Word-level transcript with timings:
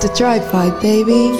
The 0.00 0.10
drive-by, 0.14 0.70
baby. 0.82 1.32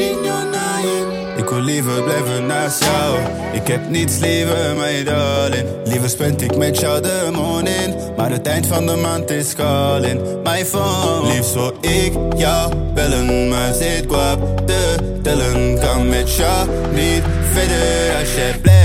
Ik 1.37 1.49
wil 1.49 1.60
liever 1.60 2.02
blijven 2.02 2.47
naast 2.47 2.84
jou. 2.84 3.18
Ik 3.52 3.67
heb 3.67 3.89
niets 3.89 4.18
liever, 4.18 4.75
my 4.76 5.04
darling. 5.04 5.68
Liever 5.84 6.08
spend 6.08 6.42
ik 6.42 6.57
met 6.57 6.81
jou 6.81 7.00
de 7.00 7.31
morning. 7.33 7.94
Maar 8.16 8.30
het 8.30 8.46
eind 8.46 8.66
van 8.66 8.86
de 8.86 8.96
maand 8.96 9.30
is 9.30 9.54
calling. 9.54 10.21
My 10.45 10.65
phone. 10.65 11.33
Liefst 11.35 11.55
wil 11.55 11.75
ik 11.81 12.13
jou 12.37 12.75
bellen, 12.95 13.49
maar 13.49 13.75
zit 13.75 14.07
kwap 14.07 14.67
te 14.67 14.95
tellen. 15.23 15.79
Kan 15.79 16.09
met 16.09 16.35
jou 16.35 16.69
niet 16.93 17.23
verder 17.53 18.17
als 18.21 18.35
jij 18.35 18.59
blijft 18.63 18.76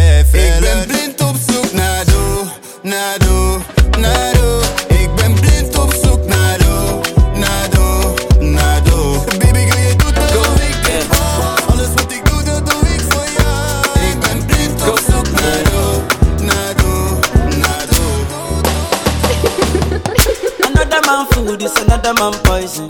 is 22.17 22.37
poison. 22.43 22.87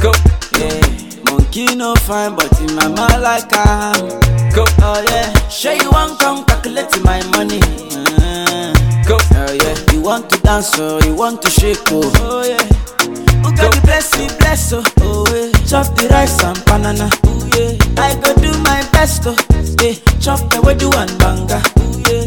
Go, 0.00 0.12
yeah. 0.58 0.80
Monkey 1.24 1.74
no 1.74 1.94
fine, 1.96 2.34
but 2.36 2.50
in 2.60 2.74
my 2.74 2.88
mind 2.88 3.22
like 3.22 3.44
I'm. 3.52 4.08
Go, 4.54 4.64
oh 4.80 5.04
yeah. 5.08 5.32
Sure 5.48 5.72
you 5.72 5.90
want 5.90 6.18
come 6.20 6.44
calculate 6.44 6.90
my 7.04 7.22
money. 7.30 7.60
Uh, 7.92 8.72
go, 9.06 9.18
oh 9.34 9.52
yeah. 9.52 9.92
You 9.92 10.00
want 10.02 10.30
to 10.30 10.38
dance, 10.42 10.70
oh, 10.78 11.00
you 11.04 11.14
want 11.14 11.42
to 11.42 11.50
shake, 11.50 11.78
oh, 11.88 12.12
oh 12.20 12.42
yeah. 12.44 12.62
Who 13.42 13.54
got 13.56 13.74
the 13.74 13.80
bless 13.84 14.16
me, 14.18 14.28
bless, 14.38 14.72
oh, 14.72 14.82
oh 15.00 15.24
yeah. 15.34 15.50
Chop 15.66 15.86
the 15.96 16.08
rice 16.10 16.42
and 16.44 16.62
banana, 16.64 17.08
oh 17.24 17.50
yeah. 17.56 18.02
I 18.02 18.14
go 18.20 18.34
do 18.40 18.50
my 18.62 18.86
best, 18.92 19.22
oh, 19.26 19.36
yeah. 19.82 19.94
Chop 20.20 20.40
the 20.50 20.60
do 20.78 20.90
and 20.92 21.18
banga, 21.18 21.60
oh 21.78 21.98
yeah. 22.08 22.26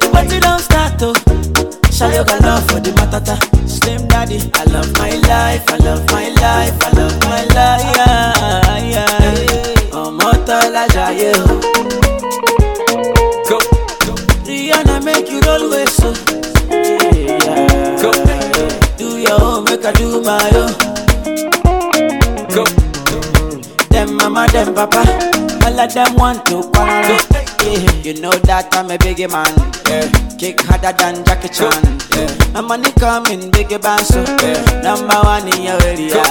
The 0.00 0.08
party 0.12 0.40
don't 0.40 0.60
start, 0.60 0.94
oh. 1.02 1.65
Show 1.96 2.10
your 2.10 2.24
love 2.44 2.66
for 2.68 2.78
the 2.80 2.92
matata. 2.98 3.36
Slim 3.66 4.06
daddy, 4.08 4.38
I 4.54 4.64
love 4.64 4.92
my 4.98 5.10
life, 5.30 5.64
I 5.68 5.76
love 5.78 6.04
my 6.12 6.28
life, 6.28 6.76
I 6.84 6.90
love 6.98 7.16
my 7.24 7.42
life. 7.56 7.96
Yeah, 7.96 8.92
yeah. 8.94 10.00
Ọmọ 10.02 10.30
tọ́lá 10.46 10.84
jayé 10.94 11.30
o. 11.40 11.46
Go. 13.48 13.58
Rihanna 14.46 14.96
make 15.04 15.30
you 15.32 15.40
roll 15.46 15.64
with 15.70 15.88
so. 15.98 16.10
Yeah. 16.70 18.02
Go. 18.02 18.10
Do 18.98 19.08
your 19.26 19.40
own, 19.42 19.64
make 19.64 19.84
I 19.88 19.92
do 19.92 20.20
my 20.28 20.50
own. 20.60 20.72
Go. 22.54 22.64
Them 23.92 24.08
mama, 24.18 24.46
them 24.52 24.74
papa, 24.74 25.02
all 25.64 25.80
of 25.80 25.88
them 25.94 26.14
want 26.20 26.44
to 26.46 26.56
quarrel. 26.72 27.18
Yeah. 27.64 28.04
You 28.06 28.14
know 28.20 28.32
that 28.48 28.68
I'm 28.76 28.90
a 28.90 28.98
biggie 28.98 29.30
man. 29.32 29.52
Kick 30.38 30.60
harder 30.60 30.92
than 30.92 31.24
Jackie 31.24 31.48
Chan. 31.48 31.82
Yeah. 32.12 32.52
My 32.52 32.60
money 32.60 32.92
coming, 33.00 33.50
band 33.50 34.06
so. 34.06 34.20
Yeah. 34.42 34.82
Number 34.82 35.16
one 35.24 35.48
in 35.48 35.62
your 35.62 35.82
area. 35.82 36.22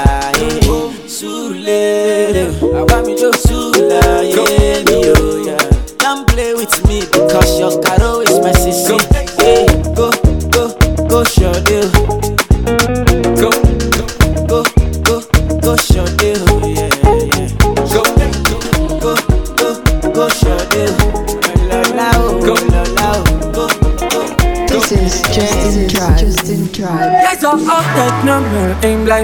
Sule, 1.09 2.45
I 2.61 2.81
want 2.83 3.07
me 3.07 3.15
to 3.17 3.33
Sula, 3.33 3.64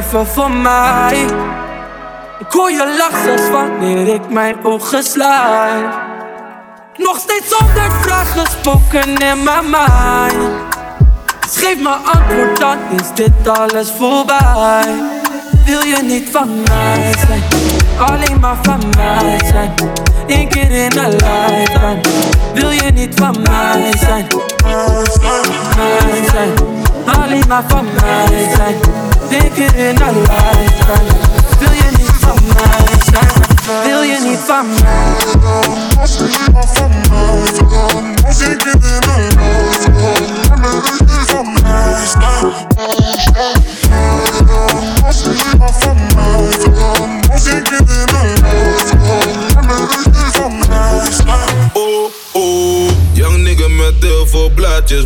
voor 0.04 0.52
mij. 0.52 1.26
Ik 2.40 2.52
hoor 2.52 2.72
je 2.72 2.96
lach 2.98 3.24
zelfs 3.24 3.50
wanneer 3.50 4.14
ik 4.14 4.30
mijn 4.30 4.56
ogen 4.64 5.04
sluit. 5.04 5.86
Nog 6.96 7.20
steeds 7.20 7.52
honderd 7.52 7.94
vragen 8.02 8.48
spoken 8.48 9.18
in 9.18 9.44
mijn 9.44 9.66
mind. 9.70 10.50
Dus 11.42 11.58
geef 11.58 11.80
me 11.80 11.90
antwoord, 11.90 12.60
dan 12.60 12.78
is 13.00 13.14
dit 13.14 13.48
alles 13.48 13.92
voorbij. 13.98 14.94
Wil 15.66 15.82
je 15.82 16.00
niet 16.04 16.30
van 16.32 16.64
mij 16.64 17.14
zijn? 17.28 17.44
Alleen 18.00 18.40
maar 18.40 18.58
van 18.62 18.80
mij 18.98 19.40
zijn. 19.44 19.74
Eén 20.28 20.48
keer 20.50 20.72
in 20.72 20.98
een 20.98 21.12
lifetime. 21.12 22.02
Wil 22.54 22.70
je 22.70 22.92
niet 22.92 23.14
van 23.16 23.42
mij 23.42 23.94
zijn? 23.98 24.28
Mij 25.78 26.24
zijn. 26.32 26.54
Alleen 27.06 27.48
maar 27.48 27.64
van 27.68 27.86
mij 28.02 28.50
zijn. 28.56 28.76
Keer 29.32 29.76
in 29.76 30.02
een 30.02 30.22
lifetime. 30.22 31.12
Wil 31.60 31.72
je 31.72 31.90
niet 31.98 32.16
van 32.20 32.38
mij 32.54 32.86
zijn? 33.12 33.84
Wil 33.84 34.02
je 34.02 34.20
niet 34.24 34.40
van 34.40 34.68
mij? 34.68 35.12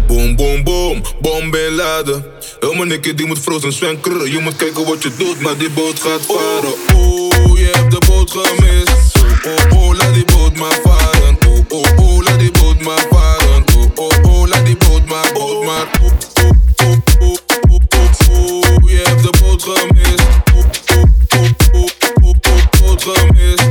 Boom, 0.08 0.36
boom, 0.36 0.64
boom, 0.64 1.02
bom 1.22 1.52
bin 1.52 1.76
laden. 1.76 2.26
Mijn 2.60 2.88
nikke 2.88 3.14
die 3.14 3.26
moet 3.26 3.40
frozen 3.40 4.00
krullen. 4.00 4.32
Je 4.32 4.40
moet 4.40 4.56
kijken 4.56 4.86
wat 4.86 5.04
je 5.04 5.12
doet, 5.18 5.40
maar 5.40 5.58
die 5.58 5.70
boot 5.70 6.00
gaat 6.00 6.22
varen. 6.26 6.74
Oh, 6.96 7.58
je 7.58 7.70
hebt 7.74 7.92
de 7.92 8.02
boot 8.08 8.32
gemist. 8.32 9.16
Oh, 9.46 9.80
oh, 9.80 9.98
laat 9.98 10.14
die 10.14 10.26
boot 10.26 10.58
maar 10.58 10.80
varen. 10.84 11.38
Oh, 11.48 11.60
oh, 11.68 12.00
oh, 12.00 12.24
laat 12.24 12.40
die 12.40 12.52
boot 12.52 12.82
maar 12.82 13.06
varen. 13.10 13.64
Oh, 13.76 13.86
oh, 13.96 14.24
oh, 14.24 14.48
laat 14.48 14.66
die 14.66 14.78
boot 14.78 15.06
maar, 15.06 15.32
boot 15.34 15.66
maar. 15.66 15.88
Oh, 16.02 16.12
oh, 16.44 16.52
oh, 16.86 16.98
oh, 17.20 17.38
oh, 17.70 17.80
oh, 18.30 18.64
oh, 18.84 18.90
je 18.90 19.02
hebt 19.04 19.24
de 19.24 19.38
boot 19.42 19.64
gemist. 19.64 20.24
Oh, 20.54 20.64
oh, 20.96 21.04
oh, 21.36 21.50
oh, 21.74 21.90
oh, 22.22 22.34
oh, 22.50 22.80
boot 22.80 23.04
gemist. 23.04 23.64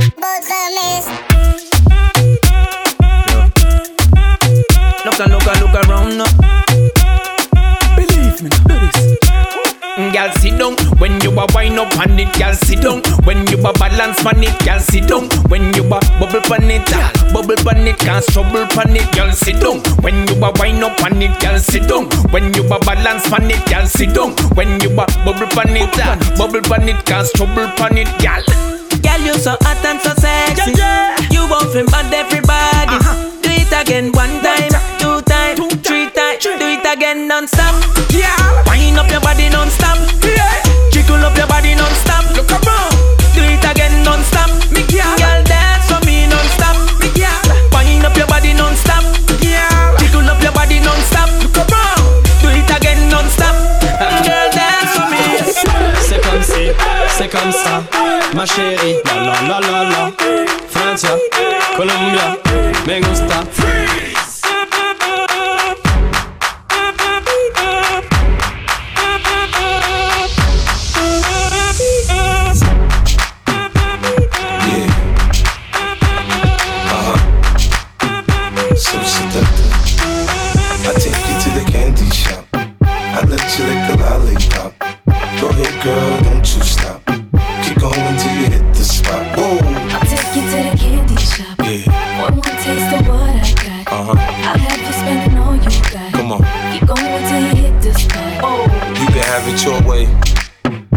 You 11.75 11.81
wind 11.81 11.93
up 11.93 11.99
on 11.99 12.19
it. 12.19 12.31
Girl, 12.37 12.53
sit 12.53 12.81
down 12.81 13.01
when 13.25 13.47
you 13.47 13.57
a 13.57 13.73
balance 13.73 14.25
on 14.25 14.43
it. 14.43 14.57
Girl, 14.65 14.79
sit 14.79 15.07
down 15.07 15.29
when 15.49 15.73
you 15.73 15.83
a 15.83 15.99
bubble 16.19 16.53
on 16.53 16.69
it. 16.69 16.85
Girl, 16.87 17.11
bubble 17.33 17.69
on 17.69 17.87
it, 17.87 17.97
can't 17.99 18.25
trouble 18.27 18.67
on 18.79 18.95
it. 18.95 19.11
Girl, 19.15 19.31
sit 19.31 19.59
down 19.59 19.79
when 20.01 20.27
you 20.27 20.35
a 20.43 20.51
wind 20.59 20.83
up 20.83 21.01
on 21.03 21.21
it. 21.21 21.39
Girl, 21.41 21.59
sit 21.59 21.87
down 21.87 22.09
when 22.31 22.53
you 22.53 22.63
a 22.65 22.79
balance 22.79 23.31
on 23.31 23.49
it. 23.49 23.65
Girl, 23.67 23.85
sit 23.85 24.13
down 24.13 24.35
when 24.55 24.79
you 24.81 24.91
a 24.91 25.05
bubble 25.25 25.59
on 25.59 25.75
it. 25.75 25.91
Girl, 25.95 26.15
bubble 26.37 26.73
on 26.73 26.89
it, 26.89 27.05
can't 27.05 27.27
trouble 27.35 27.69
on 27.83 27.97
it. 27.97 28.09
Girl. 28.21 28.43
Girl, 29.03 29.21
you 29.21 29.33
so 29.33 29.57
hot 29.61 29.85
and 29.85 29.99
so 30.01 30.13
sexy. 30.15 30.71
You 31.33 31.47
won't 31.49 31.71
feel 31.71 31.85
bad 31.87 32.13
everybody. 32.13 32.97
Uh-huh. 32.97 33.41
Do 33.41 33.49
it 33.51 33.71
again 33.71 34.11
one 34.13 34.41
time, 34.41 34.71
two 34.99 35.21
time, 35.21 35.57
three 35.83 36.09
time. 36.09 36.39
Do 36.39 36.55
it 36.55 36.85
again 36.85 37.27
non-stop. 37.27 37.75
Yeah. 38.11 38.63
Wind 38.67 38.97
up 38.97 39.09
your 39.11 39.21
body 39.21 39.49
non-stop. 39.49 39.97
Comme 57.45 57.51
ça, 57.51 57.83
ma 58.33 58.45
chérie. 58.45 58.95
La 59.05 59.21
la 59.23 59.59
la 59.59 59.59
la 59.59 59.83
la. 59.89 60.11
Francia, 60.69 61.11
Colombia, 61.75 62.37
me 62.87 62.99
gusta. 63.01 63.43
Yeah. 63.59 64.14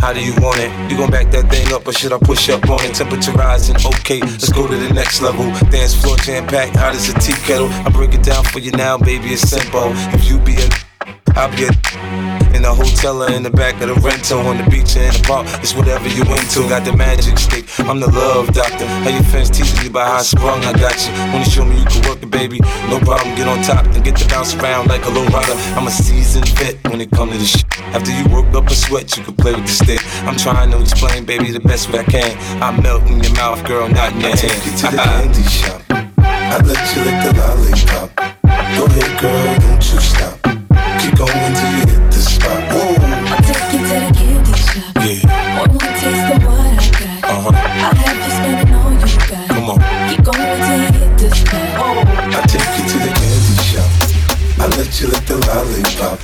How 0.01 0.13
do 0.13 0.25
you 0.25 0.33
want 0.41 0.59
it? 0.61 0.71
You 0.91 0.97
gon' 0.97 1.11
back 1.11 1.31
that 1.33 1.51
thing 1.51 1.73
up 1.73 1.87
or 1.87 1.93
should 1.93 2.13
I 2.13 2.19
push 2.19 2.49
up 2.49 2.69
on 2.71 2.85
it? 2.85 2.95
Temperature 2.95 3.33
rising, 3.33 3.77
okay, 3.77 4.21
let's 4.21 4.51
go 4.53 4.67
to 4.67 4.77
the 4.77 4.93
next 4.95 5.21
level. 5.21 5.45
Dance 5.71 5.95
floor 5.95 6.17
jam 6.19 6.47
packed, 6.47 6.77
hot 6.77 6.95
as 6.95 7.09
a 7.09 7.15
tea 7.19 7.33
kettle. 7.45 7.69
I 7.69 7.91
break 7.91 8.15
it 8.15 8.23
down 8.23 8.45
for 8.45 8.61
you 8.61 8.71
now, 8.73 8.97
baby, 8.97 9.29
it's 9.31 9.43
simple. 9.43 9.91
If 10.15 10.29
you 10.29 10.39
be 10.39 10.57
a, 10.57 10.69
I'll 11.35 11.51
be 11.57 11.65
a. 11.65 12.28
In 12.59 12.63
the 12.63 12.75
hotel 12.75 13.23
or 13.23 13.31
in 13.31 13.45
the 13.45 13.55
back 13.55 13.81
of 13.83 13.87
the 13.87 13.95
rental, 14.03 14.41
on 14.41 14.59
the 14.59 14.67
beach 14.67 14.99
or 14.99 15.07
in 15.07 15.15
the 15.15 15.23
park, 15.23 15.47
it's 15.63 15.79
whatever 15.79 16.11
you 16.11 16.27
into. 16.27 16.67
Got 16.67 16.83
the 16.83 16.91
magic 16.91 17.39
stick, 17.39 17.71
I'm 17.87 18.01
the 18.01 18.11
love 18.11 18.51
doctor. 18.51 18.85
How 19.07 19.15
your 19.15 19.23
fans 19.31 19.49
teasing 19.49 19.79
you 19.87 19.91
about 19.95 20.11
how 20.11 20.19
I 20.19 20.23
sprung, 20.27 20.65
I 20.67 20.75
got 20.75 20.99
you. 21.07 21.15
Wanna 21.31 21.47
show 21.47 21.65
me 21.65 21.79
you 21.79 21.87
can 21.87 22.03
work 22.11 22.19
it, 22.19 22.35
baby? 22.35 22.59
No 22.91 22.99
problem, 22.99 23.39
get 23.39 23.47
on 23.47 23.63
top 23.63 23.87
and 23.95 24.03
get 24.03 24.17
to 24.19 24.27
bounce 24.27 24.59
around 24.59 24.89
like 24.89 25.07
a 25.07 25.11
low 25.15 25.23
rider. 25.31 25.55
I'm 25.79 25.87
a 25.87 25.91
seasoned 25.95 26.51
vet 26.59 26.75
when 26.91 27.01
it 27.01 27.13
comes 27.13 27.31
to 27.31 27.39
this 27.39 27.63
shit. 27.63 27.79
After 27.95 28.11
you 28.11 28.27
work 28.27 28.51
up 28.59 28.67
a 28.67 28.75
sweat, 28.75 29.17
you 29.17 29.23
can 29.23 29.37
play 29.37 29.55
with 29.55 29.71
the 29.71 29.79
stick. 29.79 30.03
I'm 30.27 30.35
trying 30.35 30.73
to 30.73 30.81
explain, 30.83 31.27
baby, 31.27 31.53
the 31.53 31.63
best 31.63 31.93
way 31.93 32.01
I 32.01 32.11
can. 32.11 32.35
I 32.61 32.75
melt 32.75 33.07
in 33.07 33.23
your 33.23 33.35
mouth, 33.39 33.63
girl, 33.71 33.87
not 33.89 34.19
in 34.19 34.21
your 34.21 34.35
hand. 34.35 34.41
Take 34.43 34.67
you 34.67 34.75
to 34.83 34.87
the 34.91 34.99
candy 35.07 35.47
shop. 35.47 35.83
I 35.95 36.59
let 36.59 36.83
you 36.91 37.07
lick 37.07 37.19
the 37.23 37.33
lollipop. 37.39 38.11
Go 38.75 38.83
ahead, 38.91 39.15
girl, 39.23 39.47
don't 39.63 39.85
you 39.95 40.01
stop. 40.03 40.35
Keep 40.99 41.15
going 41.15 41.55
till 41.55 41.71
you 41.79 41.88
lollipop. 55.47 56.19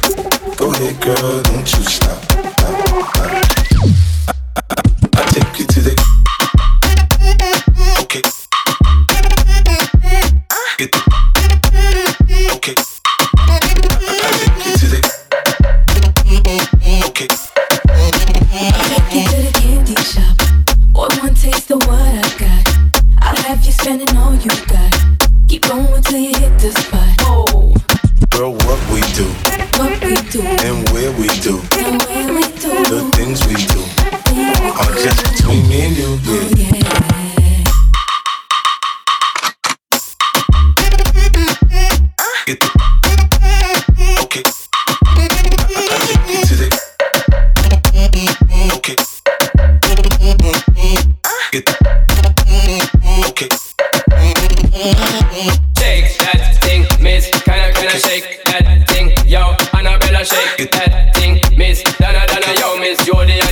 Go 0.57 0.73
ahead, 0.73 1.01
girl, 1.01 1.43
don't 1.43 1.73
you 1.73 1.85
stop. 1.85 2.23
I 5.15 5.25
take 5.31 5.59
you 5.59 5.67
to 5.67 5.81
the. 5.81 5.95
Okay. 8.03 8.23
Get 10.79 10.93
the. 10.93 11.14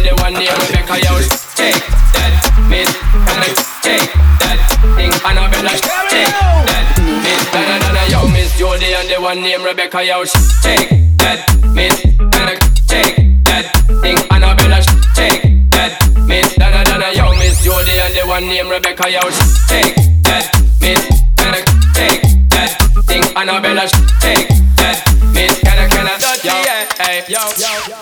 The 0.02 0.14
one 0.22 0.34
named 0.34 0.58
Rebecca, 0.58 0.96
yo. 0.98 1.20
Shake 1.56 1.82
that, 2.14 2.32
miss. 2.68 2.90
Kinda 3.26 3.48
shake 3.82 4.10
that 4.40 4.58
thing, 4.96 5.12
Annabella, 5.24 5.74
shake 5.78 6.26
that, 6.66 6.86
miss. 7.22 7.42
Donna, 7.52 7.78
Donna, 7.78 8.02
yo, 8.10 8.28
miss. 8.28 8.58
Jody 8.58 8.94
and 8.94 9.08
the 9.08 9.20
one 9.20 9.40
named 9.40 9.64
Rebecca, 9.64 10.02
yo. 10.04 10.24
Shake 10.24 10.90
that, 11.18 11.46
miss. 11.74 12.00
Kinda 12.02 12.54
shake 12.88 13.44
that 13.44 13.66
thing, 14.02 14.18
Annabella, 14.30 14.82
shake 15.14 15.70
that, 15.70 15.92
miss. 16.26 16.54
Donna, 16.56 16.84
Donna, 16.84 17.08
yo, 17.14 17.32
miss. 17.38 17.62
Jody 17.64 17.98
and 17.98 18.14
the 18.14 18.26
one 18.26 18.46
named 18.46 18.70
Rebecca, 18.70 19.10
yo. 19.10 19.20
Shake 19.68 19.94
that, 20.26 20.50
miss. 20.80 21.02
Kinda 21.38 21.60
shake 21.94 22.22
that 22.50 22.72
thing, 23.06 23.22
Annabella, 23.36 23.86
shake 24.20 24.48
that, 24.76 24.98
miss. 25.32 25.54
Kinda, 25.62 25.86
kinda, 25.88 26.14
yo, 26.42 26.54
hey, 26.98 27.22
yo, 27.28 27.40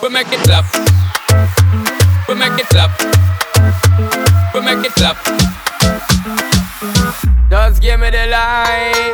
we 0.02 0.08
make 0.08 0.32
it 0.32 0.40
clap, 0.44 0.64
we 2.30 2.36
make 2.36 2.60
it 2.60 2.66
clap, 2.68 2.90
we 4.54 4.60
make 4.60 4.86
it 4.86 4.92
clap. 4.92 5.16
Just 7.50 7.82
give 7.82 7.98
me 7.98 8.10
the 8.10 8.28
line. 8.30 9.09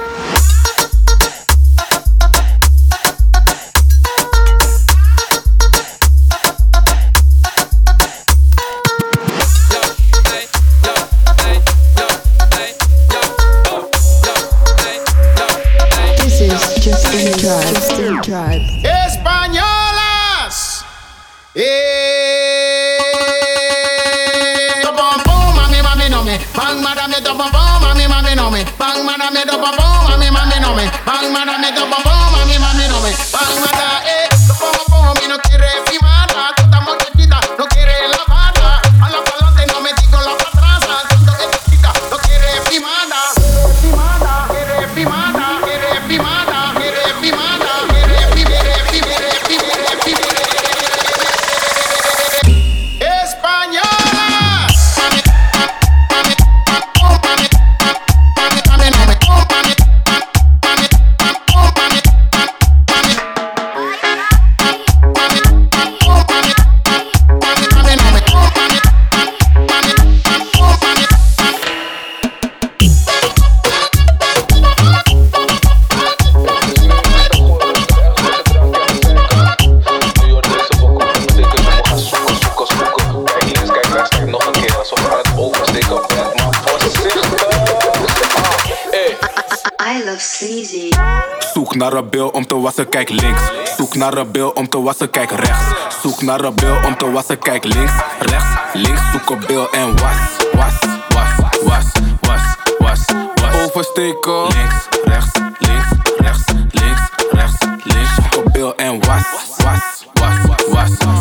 Naar 91.91 92.03
een 92.03 92.09
bil 92.09 92.29
om 92.29 92.47
te 92.47 92.61
wassen, 92.61 92.89
kijk 92.89 93.09
links. 93.09 93.41
Zoek 93.77 93.95
naar 93.95 94.17
een 94.17 94.31
bil 94.31 94.51
om 94.51 94.69
te 94.69 94.83
wassen, 94.83 95.11
kijk 95.11 95.31
rechts. 95.31 96.01
Zoek 96.03 96.23
naar 96.23 96.41
een 96.41 96.55
bil 96.55 96.77
om 96.87 96.97
te 96.97 97.11
wassen, 97.11 97.39
kijk 97.39 97.65
links, 97.65 97.93
rechts, 98.19 98.47
links. 98.73 99.01
Zoek 99.13 99.31
een 99.31 99.47
bil 99.47 99.71
en 99.71 99.97
was, 99.97 100.17
was, 100.53 100.75
was, 101.09 101.29
was, 101.63 101.85
was, 102.21 102.43
was, 102.79 103.01
was. 103.35 103.65
Oversteken. 103.65 104.43
Links, 104.43 104.75
rechts, 105.05 105.31
links, 105.59 105.89
rechts, 106.17 106.43
links, 106.71 107.01
rechts, 107.31 107.57
links. 107.85 108.15
Zoek 108.15 108.45
een 108.45 108.53
bil 108.53 108.77
en 108.77 108.99
was, 109.07 109.23
was, 109.57 110.05
was, 110.13 110.37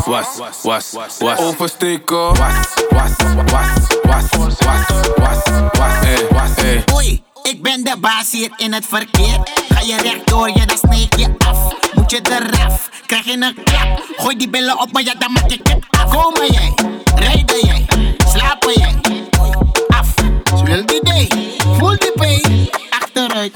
was, 0.05 0.37
was, 0.63 0.91
was, 0.91 1.17
was. 1.19 1.37
Oversteken. 1.39 2.17
Was, 2.17 2.37
was, 2.89 3.11
was, 3.35 3.77
was, 4.03 4.29
was, 4.29 4.57
was, 4.59 5.43
was, 5.77 6.03
eh, 6.03 6.29
was, 6.29 6.55
eh. 6.55 6.93
Oei, 6.95 7.23
ik 7.45 7.61
ben 7.61 7.83
de 7.83 7.95
baas 7.99 8.31
hier 8.31 8.49
in 8.55 8.73
het 8.73 8.85
verkeer. 8.85 9.39
Ga 9.69 9.79
je 9.79 9.97
rechtdoor, 10.01 10.49
ja 10.49 10.65
dan 10.65 10.77
sneek 10.77 11.15
je 11.15 11.35
af. 11.37 11.57
Moet 11.93 12.11
je 12.11 12.19
eraf. 12.31 12.89
Krijg 13.05 13.25
je 13.25 13.31
een 13.31 13.63
klap. 13.63 14.03
Gooi 14.17 14.37
die 14.37 14.49
billen 14.49 14.79
op, 14.79 14.91
maar 14.91 15.03
ja, 15.03 15.13
dan 15.19 15.31
maak 15.31 15.49
je 15.49 15.61
kip. 15.61 15.85
Komen 16.09 16.51
jij, 16.51 16.73
rijden 17.15 17.59
jij, 17.59 17.85
slapen 18.35 18.73
jij. 18.73 18.95
Af, 19.87 20.13
speel 20.57 20.85
die 20.85 21.03
day, 21.03 21.29
voel 21.77 21.97
die 21.97 22.11
pay. 22.15 22.69
Achteruit, 22.89 23.53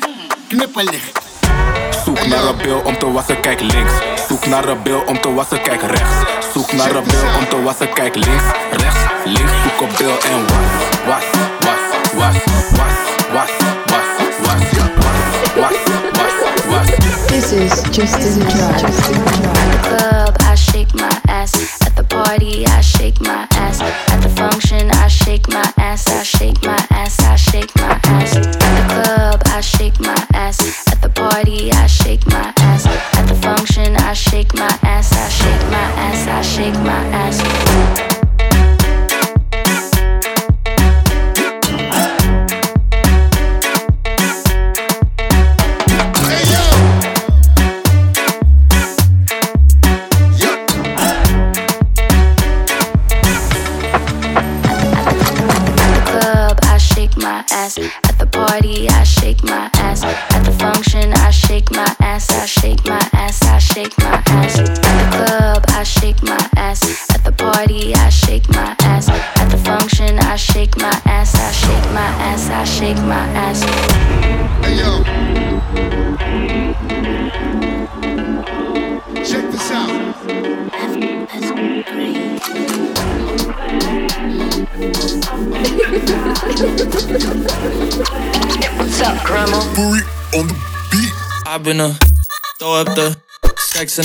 knipperlicht. 0.48 1.20
Zoek 2.06 2.28
naar 2.28 2.44
een 2.44 2.58
bil 2.58 2.82
om 2.86 2.98
te 2.98 3.12
wassen, 3.12 3.42
kijk 3.42 3.62
links. 3.62 3.94
Zoek 4.28 4.46
naar 4.46 4.68
een 4.68 4.84
bil 4.84 5.04
om 5.06 5.22
te 5.22 5.34
wassen, 5.34 5.62
kijk 5.62 5.82
rechts. 5.82 6.16
Zoek 6.54 6.72
naar 6.72 6.96
een 6.96 7.04
bil 7.04 7.26
om 7.40 7.48
te 7.50 7.62
wassen, 7.62 7.94
kijk 7.94 8.16
links, 8.16 8.44
rechts, 8.72 9.00
links. 9.26 9.52
Zoek 9.64 9.82
op 9.82 9.98
bil 9.98 10.18
en 10.22 10.46
was, 10.48 11.06
was, 11.06 11.39
This 17.40 17.54
is 17.54 17.84
Justin 17.96 18.42
Tribe. 18.50 18.82
Justin 18.82 19.16
Tribe. 19.16 19.84
club, 19.86 20.36
I 20.42 20.56
shake 20.56 20.94
my 20.94 21.22
ass. 21.30 21.56
At 21.88 21.96
the 21.96 22.04
party, 22.04 22.66
I 22.66 22.82
shake 22.82 23.22
my 23.22 23.48
ass. 23.52 23.80
At 23.80 24.20
the 24.22 24.28
function, 24.28 24.92
I 24.92 25.08
shake 25.08 25.48
my 25.48 25.64
ass. 25.78 26.06
I 26.10 26.24
shake 26.24 26.62
my 26.66 26.78
ass. 26.92 27.18
I 27.22 27.38
shake 27.38 27.74
my 27.78 27.98
ass. 28.04 28.36
At 28.36 28.44
the 28.44 28.94
club, 28.94 29.42
I 29.46 29.62
shake 29.62 29.98
my 30.02 30.28
ass. 30.34 30.60
At 30.92 31.02
the 31.02 31.08
party, 31.08 31.72
I 31.72 31.88
shake 31.88 32.28
my 32.28 32.54
ass. 32.58 32.86
At 32.86 33.26
the 33.30 33.36
function, 33.36 33.96
I 33.96 34.12
shake 34.12 34.54
my 34.56 34.78
ass. 34.84 35.14
I 35.14 35.30
shake 35.30 35.72
my 35.72 35.88
ass. 35.96 36.28
I 36.28 36.42
shake 36.42 36.80
my 36.84 37.06
ass. 37.24 38.19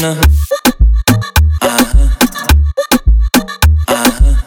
A. 0.03 0.19
Uh-huh. 1.63 2.09
Uh-huh. 3.89 4.45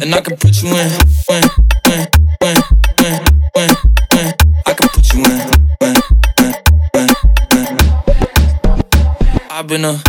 And 0.00 0.14
I 0.14 0.20
can 0.20 0.36
put 0.36 0.62
you 0.62 0.68
in, 0.70 0.90
in, 1.28 1.44
in, 1.90 2.06
in, 2.40 2.56
in, 3.02 3.70
in. 4.16 4.32
I 4.64 4.72
can 4.72 4.88
put 4.88 5.12
you 5.12 5.24
in, 5.24 5.30
in, 5.82 5.96
in, 6.38 6.54
in, 6.94 7.08
in. 7.58 7.68
I've 9.50 9.66
been 9.66 9.84
a. 9.84 10.00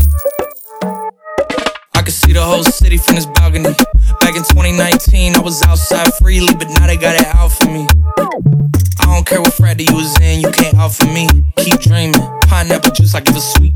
I 1.94 2.02
can 2.02 2.12
see 2.12 2.32
the 2.32 2.42
whole 2.42 2.64
city 2.64 2.98
from 2.98 3.16
this 3.16 3.26
balcony. 3.26 3.76
Back 4.22 4.36
in 4.38 4.44
2019, 4.44 5.36
I 5.36 5.40
was 5.42 5.62
outside 5.64 6.14
freely, 6.16 6.54
but 6.54 6.70
now 6.70 6.88
they 6.88 6.96
got 6.96 7.16
it 7.20 7.28
out 7.36 7.52
for 7.52 7.66
me. 7.66 7.88
I 9.00 9.06
don't 9.08 9.26
care 9.26 9.42
what 9.42 9.54
Friday 9.54 9.84
you 9.86 9.96
was 9.96 10.18
in, 10.22 10.40
you 10.40 10.52
can't 10.52 10.76
out 10.78 10.94
for 10.94 11.08
me. 11.08 11.28
Keep. 11.58 11.82
Pineapple 12.64 12.92
juice, 12.92 13.14
I 13.14 13.20
give 13.20 13.36
a 13.36 13.42
sweet, 13.42 13.74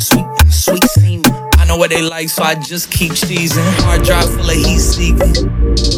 sweet, 0.00 0.26
sweet 0.50 0.82
semen. 0.90 1.32
I 1.56 1.66
know 1.68 1.76
what 1.76 1.90
they 1.90 2.02
like, 2.02 2.28
so 2.28 2.42
I 2.42 2.56
just 2.56 2.90
keep 2.90 3.12
cheesing. 3.12 3.62
Hard 3.84 4.02
drive 4.02 4.28
full 4.28 4.50
of 4.50 4.56
heat 4.56 4.80
seeking. 4.80 5.46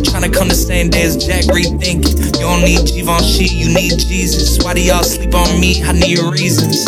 Tryna 0.04 0.34
come 0.34 0.48
the 0.48 0.54
same 0.54 0.90
day 0.90 1.04
as 1.04 1.16
Jack 1.16 1.44
rethinking. 1.44 2.36
You 2.36 2.44
don't 2.44 2.60
need 2.60 2.84
Givenchy, 2.92 3.46
you 3.46 3.72
need 3.72 3.96
Jesus. 3.96 4.62
Why 4.62 4.74
do 4.74 4.82
y'all 4.82 5.02
sleep 5.02 5.34
on 5.34 5.48
me? 5.58 5.82
I 5.82 5.92
need 5.92 6.18
reasons. 6.28 6.86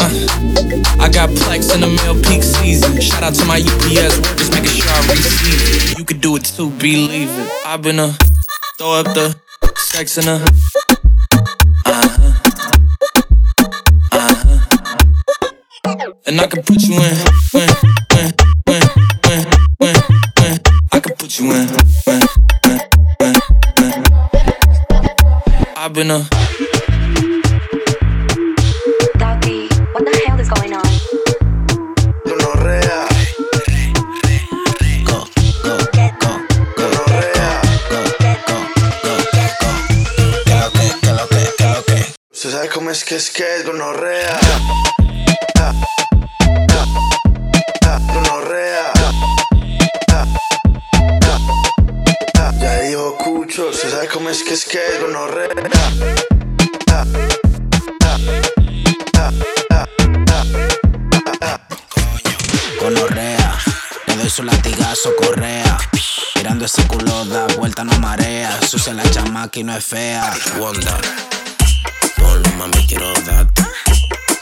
Uh, 0.00 0.08
I 0.96 1.10
got 1.12 1.28
plex 1.44 1.74
in 1.74 1.82
the 1.82 1.92
mail 2.00 2.14
peak 2.24 2.42
season. 2.42 2.98
Shout 3.02 3.22
out 3.22 3.34
to 3.34 3.44
my 3.44 3.60
UPS 3.60 4.16
workers, 4.16 4.48
making 4.48 4.80
sure 4.80 4.90
I 4.90 5.00
receive 5.12 5.92
it. 5.92 5.98
You 5.98 6.06
could 6.06 6.22
do 6.22 6.36
it 6.36 6.44
too, 6.46 6.70
believe 6.70 7.28
it. 7.28 7.52
I've 7.66 7.82
been 7.82 7.98
a 7.98 8.16
throw 8.78 8.92
up 8.92 9.12
the 9.12 9.36
sex 9.76 10.16
in 10.16 10.26
a. 10.26 10.40
And 16.26 16.40
I 16.40 16.46
can 16.46 16.62
put 16.62 16.80
you 16.80 16.94
in, 16.94 17.02
in, 17.02 17.68
in, 18.16 18.32
in, 18.66 18.82
in, 19.28 19.44
in, 19.82 19.96
in. 20.42 20.60
I 20.90 21.00
can 21.00 21.14
put 21.16 21.38
you 21.38 21.52
in, 21.52 21.68
in, 21.68 22.22
in, 22.64 22.80
in, 23.20 23.34
in. 23.82 24.04
I've 25.76 25.92
been 25.92 26.10
a 26.10 26.26
Doggy, 29.18 29.68
what 29.92 30.02
the 30.06 30.22
hell 30.26 30.40
is 30.40 30.48
going 30.48 30.72
on? 30.72 30.82
Gonorrea. 32.24 33.06
Go, 35.04 35.26
go, 35.62 35.76
go, 35.92 36.08
go, 36.20 36.32
Gonorrea. 36.74 37.50
go, 37.90 38.00
go, 38.18 38.32
go, 38.48 39.44
go. 39.60 39.68
Que 40.46 40.54
lo 40.56 40.68
que, 40.72 40.86
que 41.02 41.12
lo 41.12 41.24
que, 41.28 41.42
que 41.58 41.66
lo 41.66 41.80
que. 41.84 41.98
¿Usted 42.32 42.50
sabe 42.50 42.68
cómo 42.70 42.90
es 42.90 43.04
que 43.04 43.16
es 43.16 43.30
que 43.30 43.56
es 43.56 43.66
gonorrea? 43.66 44.38
Gonorrea. 44.40 44.83
Latigazo, 65.04 65.16
correa. 65.16 65.78
Mirando 66.36 66.64
ese 66.64 66.86
culo, 66.86 67.24
da 67.26 67.46
vuelta, 67.58 67.84
no 67.84 67.98
marea. 67.98 68.60
Sucia 68.66 68.92
la 68.94 69.08
chamaca 69.10 69.58
y 69.58 69.64
no 69.64 69.76
es 69.76 69.84
fea. 69.84 70.34
Wonder. 70.58 71.00
Ponlo, 72.16 72.50
mami, 72.58 72.86
quiero 72.86 73.12
date. 73.26 73.62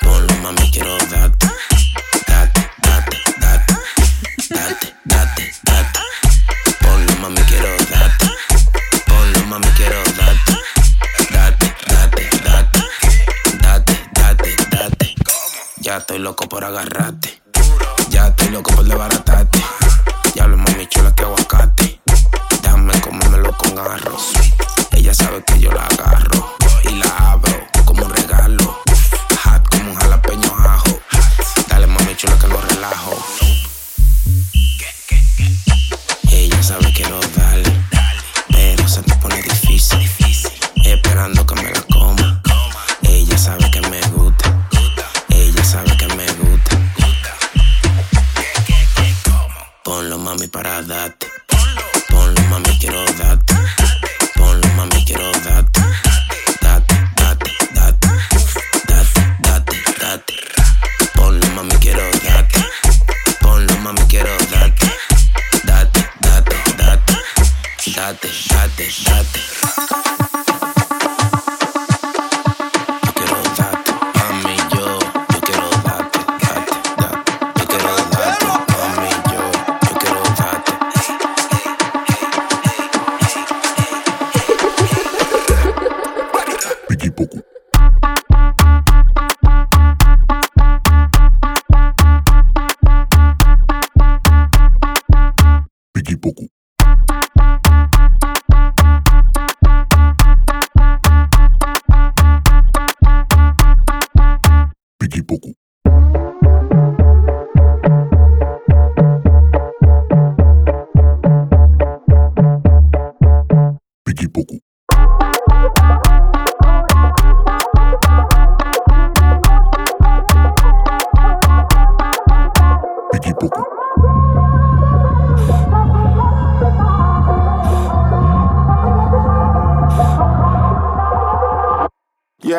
Ponlo, 0.00 0.35
mami, 0.42 0.71
quiero 0.71 0.97
date. 1.11 1.47
Date, 2.26 2.71
date, 2.83 3.23
date. 3.40 3.75
Date, 4.49 4.95
date, 5.04 5.54
date. 5.64 6.00
Ponlo, 6.81 7.12
mami, 7.21 7.40
quiero 7.42 7.76
date. 7.90 8.31
Ponlo, 9.07 9.47
mami, 9.47 9.66
quiero 9.76 10.02
date. 10.16 10.52
Date, 11.31 11.75
date, 11.88 12.31
date. 12.45 12.81
Date, 13.61 14.11
date, 14.14 14.57
date. 14.71 15.14
Ya 15.78 15.99
estoy 15.99 16.19
loco 16.19 16.49
por 16.49 16.64
agarrarte. 16.64 17.42
Ya 18.11 18.28
estoy 18.28 18.49
loco 18.50 18.75
por 18.75 18.85
desbaratarte. 18.85 19.32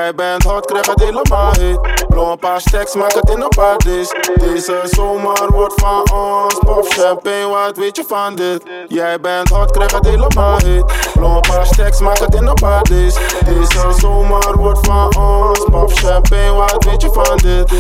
Jij 0.04 0.16
bent 0.16 0.44
hot, 0.44 0.66
krijg 0.66 0.86
het 0.86 1.00
helemaal 1.00 1.52
heet. 1.52 2.06
Blow 2.08 2.30
een 2.32 2.38
paar 2.40 2.62
stacks, 2.62 2.96
maak 2.96 3.14
het 3.14 3.30
in 3.30 3.42
een 3.42 3.50
paar 3.50 3.78
days. 3.78 4.10
Deze 4.36 4.82
zomer 4.84 5.52
wordt 5.52 5.74
van 5.82 6.12
ons. 6.14 6.60
Pop 6.60 6.86
champagne, 6.88 7.48
wat 7.48 7.78
weet 7.78 7.96
je 7.96 8.04
van 8.08 8.36
dit? 8.36 8.64
Jij 8.88 9.20
bent 9.20 9.50
hot, 9.50 9.72
krijg 9.72 9.92
het 9.92 10.06
helemaal 10.06 10.58
heet. 10.58 10.86
Blow 11.14 11.36
een 11.36 11.42
paar 11.42 11.66
stacks, 11.66 12.00
maak 12.00 12.18
het 12.18 12.36
in 12.36 12.48
een 12.48 12.54
paar 12.54 12.84
days. 12.84 13.16
Deze 13.46 13.94
zomer 14.00 14.58
wordt 14.58 14.86
van 14.86 15.16
ons. 15.18 15.66
Pop 15.72 15.92
champagne, 15.92 16.54
wat 16.54 16.84
weet 16.84 17.02
je 17.02 17.10
van 17.12 17.38
dit? 17.38 17.74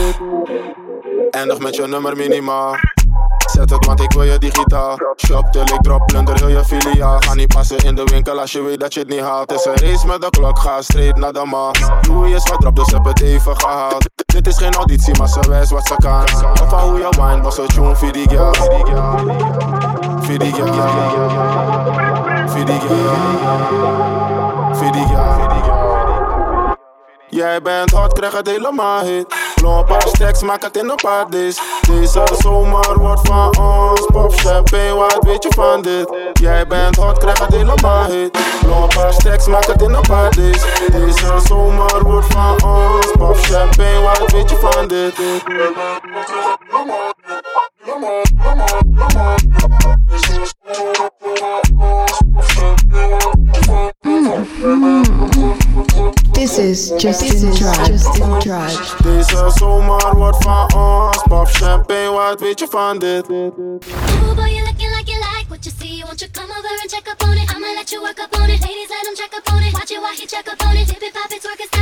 Eindig 1.31 1.59
met 1.59 1.75
je 1.75 1.87
nummer 1.87 2.15
minimaal. 2.15 2.75
Zet 3.53 3.69
het, 3.69 3.85
want 3.85 4.01
ik 4.01 4.11
wil 4.11 4.23
je 4.23 4.37
digitaal. 4.37 4.97
Shop 5.25 5.51
till 5.51 5.61
ik 5.61 5.81
drop, 5.81 6.05
plunder 6.05 6.35
heel 6.35 6.47
je 6.47 6.65
filiaal. 6.65 7.19
Ga 7.19 7.33
niet 7.33 7.47
passen 7.47 7.77
in 7.77 7.95
de 7.95 8.03
winkel 8.03 8.39
als 8.39 8.51
je 8.51 8.61
weet 8.61 8.79
dat 8.79 8.93
je 8.93 8.99
het 8.99 9.09
niet 9.09 9.19
haalt. 9.19 9.49
Het 9.49 9.59
is 9.59 9.65
een 9.65 9.89
race 9.89 10.07
met 10.07 10.21
de 10.21 10.29
klok, 10.29 10.59
ga 10.59 10.81
straight 10.81 11.17
naar 11.17 11.33
de 11.33 11.45
maal. 11.45 11.71
Louis 12.07 12.33
is 12.33 12.49
wat 12.49 12.59
drop, 12.59 12.75
dus 12.75 12.91
heb 12.91 13.05
het 13.05 13.21
even 13.21 13.59
gehaald. 13.59 14.09
Dit 14.25 14.47
is 14.47 14.57
geen 14.57 14.73
auditie, 14.73 15.17
maar 15.17 15.27
ze 15.27 15.39
wijst 15.49 15.71
wat 15.71 15.87
ze 15.87 15.95
kan. 15.95 16.23
Of 16.51 16.81
hoe 16.81 16.99
je 16.99 17.09
wine, 17.09 17.41
was 17.41 17.57
een 17.57 17.67
tune 17.67 17.95
voor 17.95 18.11
die 18.11 18.29
girl. 18.29 18.53
Voor 18.53 18.69
die 18.69 18.85
girl. 18.85 19.17
Voor 20.21 20.37
die 20.37 20.53
girl. 20.53 20.73
Voor. 22.47 22.81
Jij 27.33 27.61
bent 27.61 27.91
hot, 27.91 28.13
krijg 28.13 28.33
het 28.33 28.47
helemaal 28.47 29.01
heet. 29.01 29.42
Blow 29.63 29.77
een 29.77 29.85
paar 29.85 30.07
stacks, 30.07 30.41
maak 30.41 30.63
het 30.63 30.77
in 30.77 30.89
een 30.89 30.95
paar 30.95 31.29
days. 31.29 31.61
Deze 31.87 32.23
zomer 32.39 32.99
wordt 32.99 33.27
van 33.27 33.57
ons. 33.57 34.05
Pop 34.05 34.33
champagne, 34.33 34.93
wat 34.93 35.23
weet 35.23 35.43
je 35.43 35.49
van 35.55 35.81
dit? 35.81 36.15
Jij 36.33 36.67
bent 36.67 36.95
hot, 36.95 37.17
krijg 37.17 37.39
het 37.39 37.53
helemaal 37.53 38.05
heet. 38.05 38.37
Blow 38.61 38.81
een 38.81 38.87
paar 38.87 39.13
stacks, 39.13 39.47
maak 39.47 39.65
het 39.65 39.81
in 39.81 39.93
een 39.93 40.01
paar 40.01 40.35
days. 40.35 40.65
Deze 40.91 41.39
zomer 41.45 42.03
wordt 42.03 42.33
van 42.33 42.63
ons. 42.63 43.11
Pop 43.11 43.35
champagne, 43.35 44.01
wat 44.01 44.31
weet 44.31 44.49
je 44.49 44.55
van 44.55 44.87
dit? 44.87 45.17
Mm. 54.63 56.22
This 56.33 56.57
is 56.57 56.91
Justin 57.01 57.53
Tribe. 57.53 57.87
Justin 57.87 58.39
Tribe. 58.39 59.03
Deze 59.03 59.51
zomer 59.55 60.15
wordt 60.15 60.45
uh? 60.45 60.67
van 60.67 60.81
ons. 60.81 61.23
Pop 61.23 61.47
champagne, 61.47 62.11
wat 62.11 62.39
weet 62.39 62.59
je 62.59 62.67
van 62.69 62.99
dit? 62.99 63.29
Ooh, 63.29 63.55
boy, 64.35 64.49
you 64.49 64.63
looking 64.65 64.91
like 64.97 65.11
you 65.11 65.19
like 65.19 65.45
what 65.47 65.63
you 65.63 65.75
see. 65.79 66.03
Won't 66.03 66.19
you 66.19 66.31
come 66.31 66.51
over 66.57 66.73
and 66.81 66.89
check 66.91 67.07
up 67.11 67.23
on 67.23 67.37
it? 67.37 67.49
I'ma 67.55 67.67
let 67.75 67.89
you 67.91 68.01
work 68.01 68.19
up 68.19 68.39
on 68.41 68.49
it. 68.49 68.59
Ladies, 68.61 68.89
let 68.89 69.05
him 69.07 69.15
check 69.15 69.33
up 69.37 69.53
on 69.53 69.61
it. 69.63 69.73
Watch 69.73 69.91
it 69.91 70.01
while 70.01 70.15
he 70.19 70.25
check 70.25 70.47
up 70.51 70.65
on 70.67 70.75
it. 70.75 70.87
Tip 70.87 71.03
it, 71.03 71.13
pop 71.13 71.31
it, 71.31 71.41
twerk 71.41 71.61
it, 71.65 71.72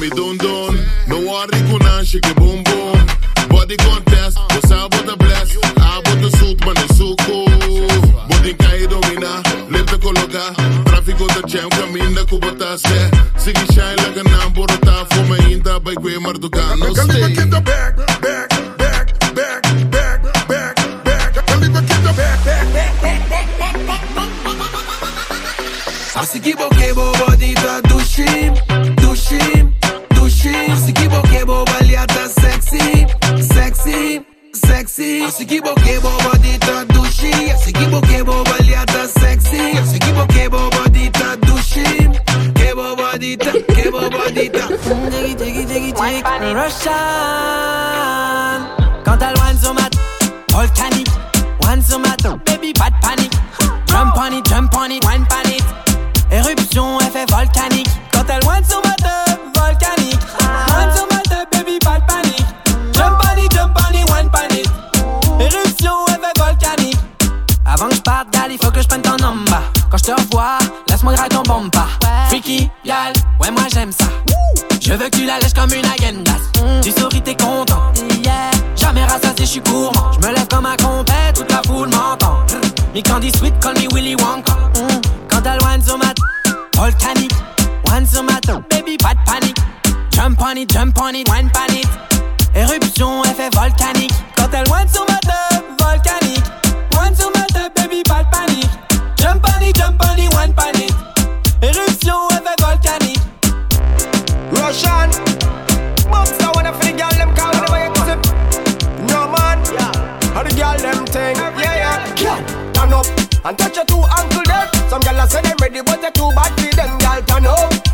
mami 0.00 0.10
don 0.16 0.36
don. 0.38 0.78
No 1.06 1.20
worry 1.20 1.60
kuna 1.70 2.04
shake 2.04 2.34
boom 2.36 2.36
boom. 2.36 2.59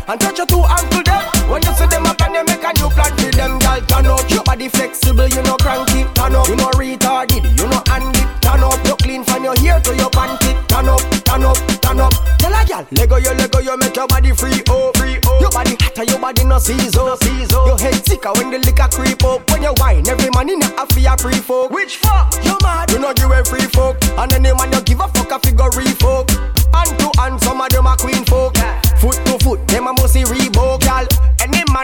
and 0.07 0.19
touch 0.19 0.37
your 0.37 0.47
two 0.47 0.63
ankle 0.63 1.03
them. 1.03 1.23
When 1.51 1.61
you 1.63 1.73
see 1.75 1.87
them 1.87 2.05
up 2.05 2.21
and 2.21 2.35
you 2.35 2.43
make 2.45 2.63
a 2.63 2.71
new 2.79 2.89
plan 2.89 3.11
for 3.15 3.31
them, 3.31 3.59
girl, 3.59 3.79
turn 3.87 4.07
up. 4.07 4.29
Your 4.29 4.43
body 4.43 4.67
flexible, 4.69 5.27
you 5.27 5.41
know 5.43 5.57
cranky, 5.57 6.03
turn 6.15 6.35
up. 6.35 6.47
You 6.47 6.55
know 6.55 6.71
retarded, 6.75 7.43
you 7.59 7.67
know 7.67 7.83
handy, 7.87 8.23
turn 8.41 8.63
up. 8.63 8.79
You 8.85 8.95
clean 8.95 9.23
from 9.23 9.43
your 9.43 9.55
hair 9.59 9.79
to 9.79 9.95
your 9.95 10.09
panty, 10.11 10.55
turn 10.67 10.87
up, 10.87 11.01
turn 11.23 11.43
up, 11.43 11.57
turn 11.81 11.99
up. 11.99 12.13
Tell 12.39 12.53
a 12.53 12.65
girl, 12.65 12.85
lego 12.91 13.17
yo, 13.17 13.33
lego, 13.33 13.59
you 13.59 13.77
make 13.77 13.95
your 13.95 14.07
body 14.07 14.31
free, 14.31 14.63
oh, 14.69 14.91
free, 14.95 15.19
oh. 15.25 15.39
Your 15.41 15.51
body 15.51 15.75
hotter, 15.79 16.03
your 16.03 16.19
body 16.19 16.43
no 16.43 16.59
season, 16.59 17.17
season. 17.21 17.61
Your 17.67 17.77
head 17.77 18.05
sicker 18.05 18.31
when 18.33 18.51
the 18.51 18.59
liquor 18.59 18.87
creep 18.91 19.23
up. 19.23 19.49
When 19.51 19.63
you 19.63 19.73
wine, 19.77 20.07
every 20.07 20.29
man 20.31 20.49
in 20.49 20.61
a 20.61 20.67
happy 20.75 21.03
free 21.21 21.39
folk. 21.39 21.71
Which 21.71 21.97
fuck? 21.97 22.33
You 22.43 22.57
mad? 22.61 22.91
You 22.91 22.99
know 22.99 23.13
you 23.17 23.31
a 23.31 23.43
free 23.43 23.67
folk, 23.67 23.97
and 24.17 24.31
any 24.33 24.53
man 24.53 24.71
you 24.71 24.81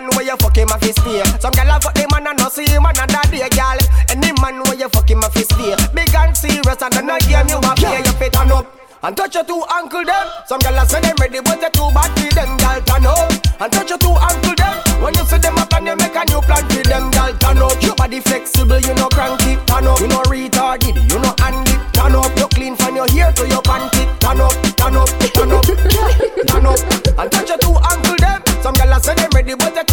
man 0.04 0.16
where 0.16 0.26
you 0.26 0.38
fuck 0.38 0.58
him 0.58 0.70
a 0.70 0.78
fist 0.80 1.00
here. 1.02 1.26
Some 1.40 1.52
gyal 1.54 1.76
a 1.76 1.80
fuck 1.80 1.94
the 1.94 2.08
man 2.12 2.28
and 2.28 2.40
no 2.40 2.50
see 2.50 2.66
him 2.68 2.86
another 2.86 3.24
day, 3.32 3.48
gyal. 3.50 3.80
Any 4.12 4.32
man 4.42 4.64
where 4.64 4.76
you 4.76 4.90
fuck 4.90 5.10
him 5.10 5.24
a 5.24 5.30
fist 5.30 5.54
here. 5.56 5.78
Big 5.94 6.14
and 6.16 6.36
serious 6.36 6.82
and 6.82 6.94
then 6.94 7.10
a 7.10 7.18
game 7.20 7.48
you 7.48 7.58
a 7.58 7.72
play, 7.76 8.04
you 8.04 8.14
fit 8.20 8.36
on 8.38 8.52
up. 8.52 8.68
And 9.04 9.18
touch 9.18 9.36
your 9.36 9.44
two 9.44 9.64
uncle 9.72 10.04
them. 10.04 10.28
Some 10.48 10.60
gyal 10.60 10.82
a 10.82 10.88
say 10.88 11.02
them 11.02 11.16
ready, 11.20 11.40
but 11.40 11.60
they 11.60 11.70
too 11.72 11.88
bad 11.96 12.12
for 12.16 12.30
them, 12.36 12.58
gyal 12.60 12.84
turn 12.86 13.06
up. 13.08 13.32
And 13.60 13.72
touch 13.72 13.90
your 13.90 14.00
two 14.00 14.12
uncle 14.12 14.56
them. 14.56 14.76
When 15.04 15.14
you 15.16 15.26
see 15.26 15.38
them 15.40 15.58
up 15.58 15.74
and 15.74 15.88
you 15.88 15.96
make 15.96 16.16
a 16.16 16.24
new 16.28 16.42
plan 16.44 16.64
for 16.68 16.84
them, 16.84 17.12
gyal 17.12 17.32
turn 17.40 17.60
up. 17.60 17.82
Your 17.82 17.96
body 17.96 18.20
flexible, 18.20 18.80
you 18.80 18.94
no 18.96 19.08
cranky, 19.10 19.56
turn 19.68 19.88
up. 19.88 20.00
You 20.00 20.08
no 20.08 20.24
retarded, 20.28 20.96
you 20.96 21.20
no 21.20 21.32
handy, 21.40 21.76
turn 21.92 22.16
up. 22.16 22.32
You 22.38 22.48
clean 22.52 22.76
from 22.76 22.96
your 22.96 23.08
hair 23.12 23.32
to 23.32 23.44
your 23.48 23.64
panty, 23.64 24.04
turn 24.20 24.40
up, 24.40 24.56
turn 24.76 24.96
up, 24.96 25.10
turn 25.36 25.52
up, 25.52 25.64
turn 26.48 26.66
up. 26.68 26.80
And 27.20 27.32
touch 27.32 27.50
your 27.50 27.60
two 27.60 27.76
uncle 27.76 28.16
them. 28.20 28.40
Some 28.64 28.76
gyal 28.76 28.96
a 28.96 29.04
say 29.04 29.16
them 29.16 29.30
ready, 29.36 29.56
but 29.56 29.76
they 29.76 29.84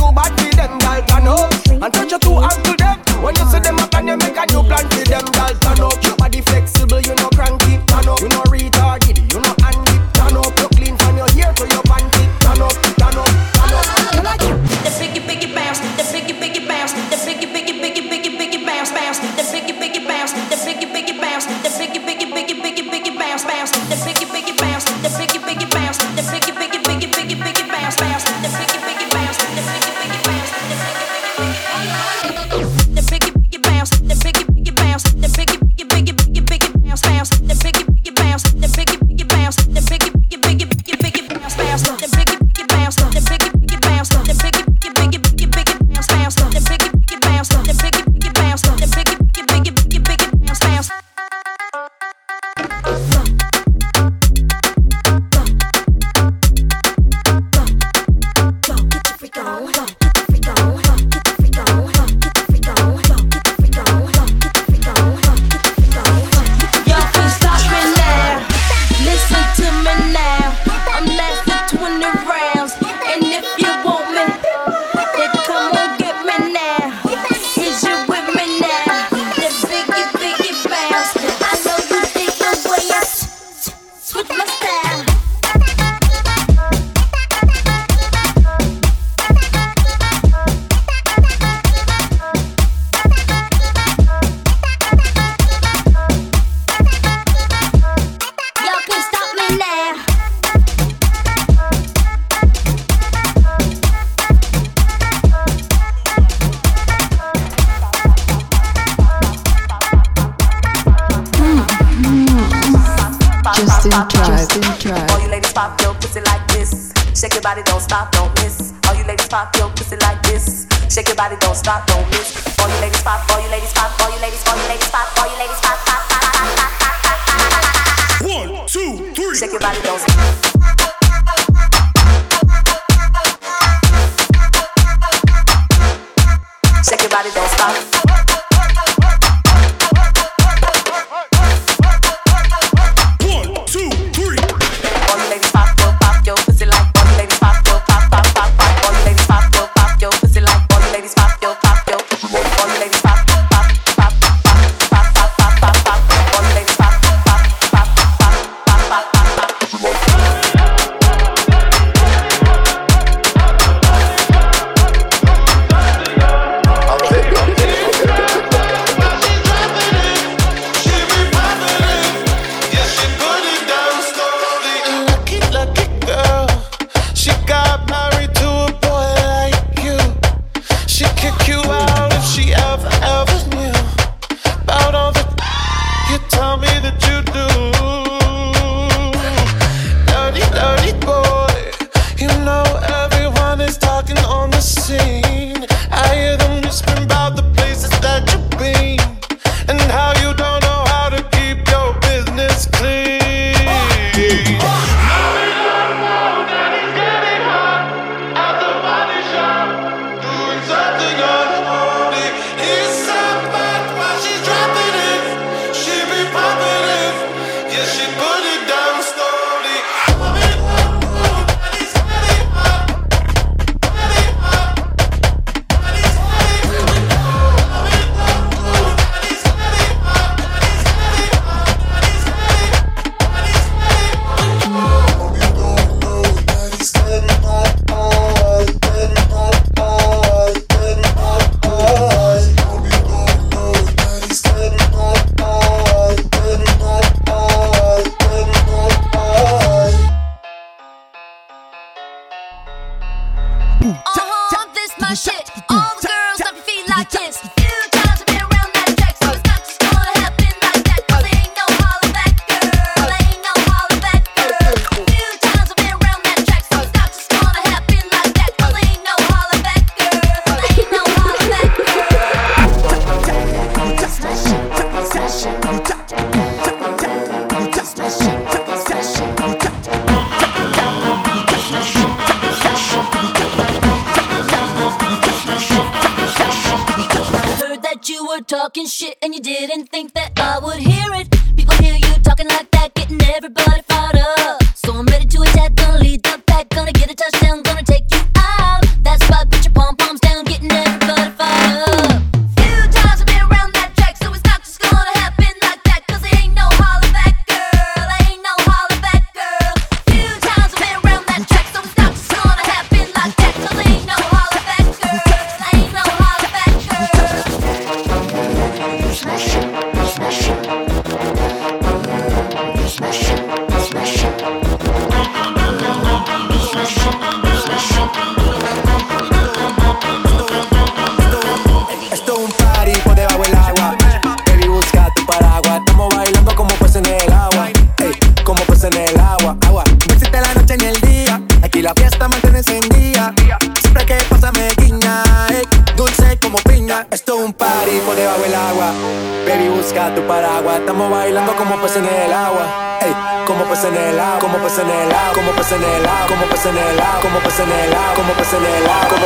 Como 358.81 359.20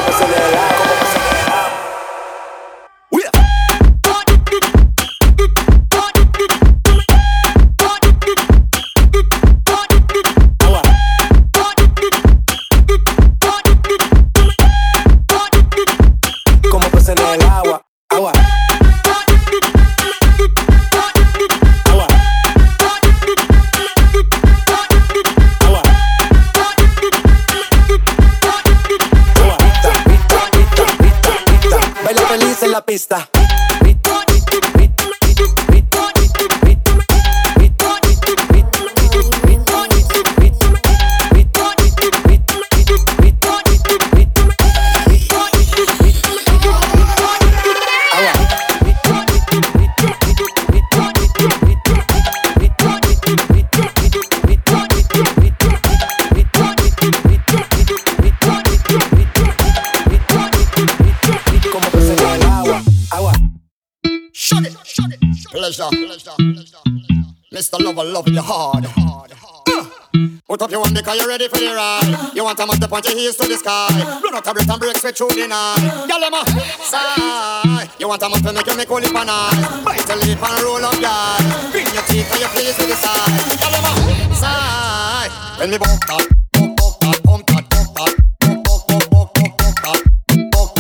You 72.44 72.48
want 72.48 72.61
a 72.61 72.66
man 72.66 72.76
to 72.76 72.88
point 72.88 73.09
your 73.09 73.16
heels 73.16 73.37
to 73.37 73.48
the 73.48 73.57
sky. 73.57 73.88
Run 74.20 74.35
out 74.37 74.46
a 74.46 74.52
breath 74.52 74.68
and 74.68 74.78
break 74.78 74.98
sweat 74.98 75.16
through 75.16 75.33
the 75.33 75.48
night. 75.48 75.80
Girl, 76.04 76.20
I'm 76.20 76.37
a 76.37 76.44
sigh. 76.85 77.88
You 77.96 78.07
want 78.07 78.20
a 78.20 78.28
man 78.28 78.42
to 78.44 78.52
make 78.52 78.66
you 78.66 78.76
make 78.76 78.90
only 78.90 79.09
pan 79.09 79.33
eye. 79.33 79.80
Bite 79.80 80.04
your 80.04 80.20
lip 80.20 80.44
and 80.44 80.61
roll 80.61 80.85
up, 80.85 80.92
guy. 81.00 81.40
Bring 81.72 81.88
your 81.96 82.04
teeth 82.04 82.28
and 82.28 82.40
your 82.44 82.52
face 82.52 82.76
to 82.76 82.85
the 82.85 83.00
side. 83.00 83.33
Girl, 83.48 83.72
I'm 83.72 83.88
a 83.88 84.37
sigh. 84.37 85.33
When 85.57 85.70
me 85.72 85.78
bump 85.80 86.04
that, 86.04 86.28
bump, 86.52 86.76
bump 86.76 87.00
that, 87.00 87.24
bump 87.24 87.46
that, 87.48 87.64
bump 87.72 87.88
that, 87.88 88.12
that, 88.12 89.72
that, 89.72 90.04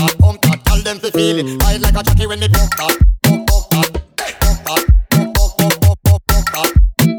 that. 0.04 0.84
Them 0.84 0.98
to 1.00 1.10
feel 1.12 1.38
it. 1.40 1.62
Ride 1.64 1.80
like 1.80 1.96
a 1.96 2.02
jockey 2.04 2.26
when 2.26 2.40
me 2.40 2.48
bump 2.48 2.76
that, 2.76 2.92
bump, 3.24 3.48
bump 3.48 3.72
that, 3.72 4.04
bump 4.20 4.60
that, 4.68 4.84
bump, 5.16 5.32
bump, 5.32 5.80
bump, 5.80 6.02
bump, 6.04 6.22
bump 6.28 6.44
that, 6.44 6.68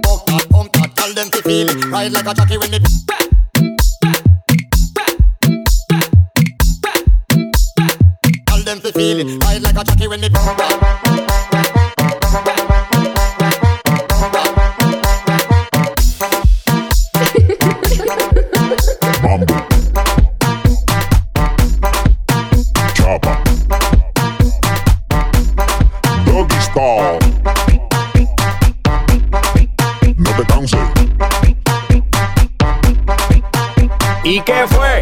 bump 0.05 0.21
that, 0.29 0.49
bump 0.53 0.71
that. 0.73 0.95
Tell 0.95 1.13
them 1.17 1.33
to 1.33 1.41
feel 1.41 1.67
it. 1.73 1.85
Ride 1.89 2.13
like 2.13 2.27
a 2.27 2.33
jockey 2.35 2.59
when 2.59 2.69
me. 2.69 2.77
Tell 2.77 3.17
them 3.17 3.44
feel 8.95 9.19
it. 9.19 9.43
Ride 9.43 9.61
like 9.61 9.77
a 9.77 9.83
jockey 9.83 10.07
when 10.07 10.21
me. 10.21 10.29
Chapa. 22.95 23.33
Doggy 26.25 26.59
Style. 26.61 27.19
No 30.17 30.31
te 30.37 30.43
canses. 30.47 30.89
¿Y 34.23 34.41
qué 34.41 34.65
fue? 34.69 34.94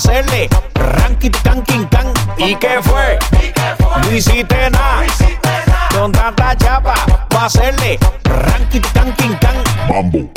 Hacerle 0.00 0.48
ranking, 0.74 1.30
canking, 1.44 1.86
can. 1.88 2.06
¿Y 2.38 2.54
qué 2.56 2.80
fue? 2.82 3.18
Hiciste 4.10 4.70
nada. 4.70 5.04
Con 5.92 6.10
tanta 6.10 6.56
chapa, 6.56 6.94
va 7.34 7.42
a 7.42 7.44
hacerle 7.44 7.98
ranking, 8.24 8.80
canking, 8.94 9.36
can. 9.36 9.56
Mambo. 9.88 10.30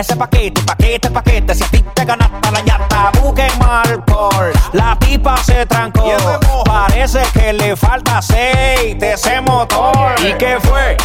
Ese 0.00 0.16
paquete, 0.16 0.62
paquete, 0.62 1.10
paquete. 1.10 1.54
Si 1.54 1.64
a 1.64 1.66
ti 1.68 1.82
te 1.94 2.04
ganaste 2.04 2.50
la 2.52 2.60
ñata, 2.60 3.10
busque 3.20 3.48
mal 3.58 4.02
por. 4.04 4.52
La 4.72 4.96
tipa 4.98 5.36
se 5.38 5.66
trancó. 5.66 6.16
Parece 6.64 7.20
que 7.32 7.52
le 7.52 7.76
falta 7.76 8.18
aceite 8.18 9.12
ese 9.14 9.40
motor. 9.40 10.14
¿Y 10.20 10.32
qué 10.34 10.58
fue? 10.60 10.96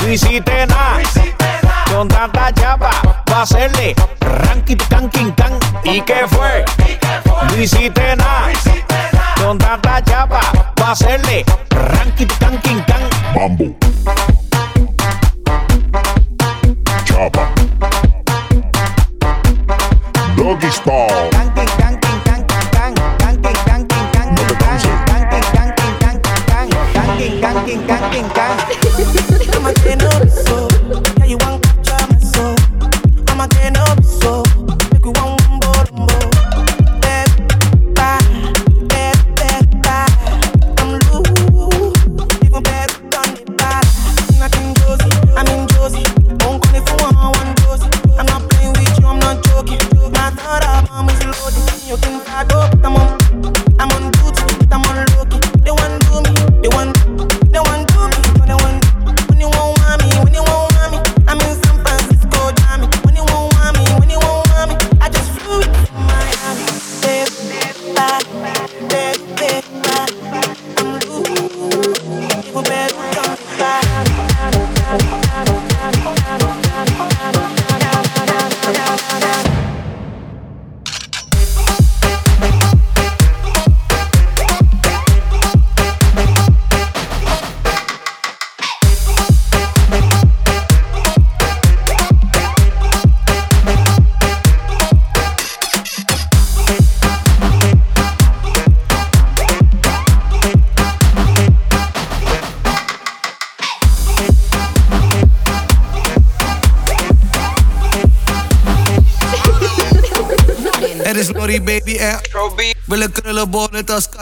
No 0.00 0.08
hiciste 0.08 0.66
nada. 0.66 1.00
Con 1.92 2.08
tanta 2.08 2.52
chapa, 2.52 2.90
va 3.30 3.38
a 3.38 3.42
hacerle 3.42 3.94
ranking, 4.20 4.76
canking, 4.88 5.32
can. 5.32 5.58
¿Y 5.84 6.00
qué 6.00 6.26
fue? 6.28 6.64
No 7.48 7.56
hiciste 7.62 8.16
nada. 8.16 8.50
Con 9.36 9.58
tanta 9.58 10.02
chapa, 10.02 10.40
va 10.80 10.88
a 10.88 10.92
hacerle 10.92 11.44
ranking, 11.70 12.26
canking, 12.38 12.82
can. 12.84 13.08
Mambo. 13.34 14.35
Doggy 20.86 21.35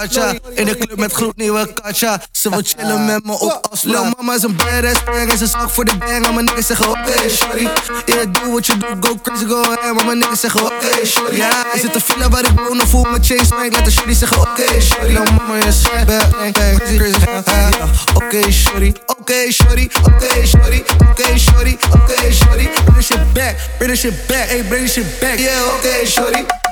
Katja 0.04 0.34
In 0.54 0.64
de 0.64 0.76
club 0.76 0.98
met 0.98 1.12
gloednieuwe 1.12 1.72
Katja 1.72 2.20
Ze 2.32 2.50
wil 2.50 2.62
chillen 2.62 3.04
met 3.04 3.24
me 3.24 3.32
op 3.38 3.70
Lil 3.82 4.04
mama 4.16 4.34
is 4.34 4.42
een 4.42 4.56
badass 4.56 5.04
bang 5.04 5.30
En 5.30 5.38
ze 5.38 5.46
zag 5.46 5.72
voor 5.72 5.84
de 5.84 5.96
bang. 5.96 6.22
Maar 6.22 6.34
mijn 6.34 6.44
niggas 6.44 6.66
zeggen 6.66 6.88
oké 6.88 7.28
shorty 7.28 7.68
Yeah 8.06 8.32
do 8.32 8.50
what 8.50 8.66
you 8.66 8.78
do 8.78 8.86
Go 9.00 9.16
crazy 9.22 9.44
go 9.44 9.62
ahead. 9.62 9.94
Maar 9.94 10.04
mijn 10.04 10.18
niggas 10.18 10.40
zeggen 10.40 10.64
oké 10.64 11.06
shorty 11.06 11.36
Ja. 11.36 11.64
Is 11.74 11.82
het 11.82 11.94
een 11.94 12.00
villa 12.00 12.28
waar 12.28 12.44
ik 12.44 12.60
woon 12.68 12.80
Of 12.82 12.88
voel 12.88 13.02
mijn 13.02 13.24
chain 13.24 13.46
spank. 13.46 13.72
Laat 13.72 13.84
de 13.84 13.90
shorty 13.90 14.12
zeggen 14.12 14.40
oké 14.40 14.80
shorty 14.80 15.12
Lil 15.12 15.24
mama 15.24 15.66
is 15.66 15.82
bad 16.06 16.30
bang 16.30 16.52
bang 16.52 16.78
Crazy 16.78 16.96
crazy 16.96 17.72
Oké 18.14 18.52
shorty 18.52 18.92
Oké 19.06 19.52
shorty 19.52 19.90
Oké 20.02 20.46
shorty 20.46 20.82
Oké 21.10 21.38
shorty 21.38 21.78
Oké 21.90 22.32
shorty 22.32 22.68
Bring 22.84 22.96
this 22.96 23.06
shit 23.06 23.32
back 23.32 23.56
Bring 23.78 23.90
this 23.90 24.00
shit 24.00 24.26
back. 24.28 24.48
Hey 24.48 24.62
bring 24.62 24.82
this 24.82 24.92
shit 24.92 25.20
back. 25.20 25.38
Yeah 25.38 25.74
oké 25.76 26.06
shorty 26.06 26.63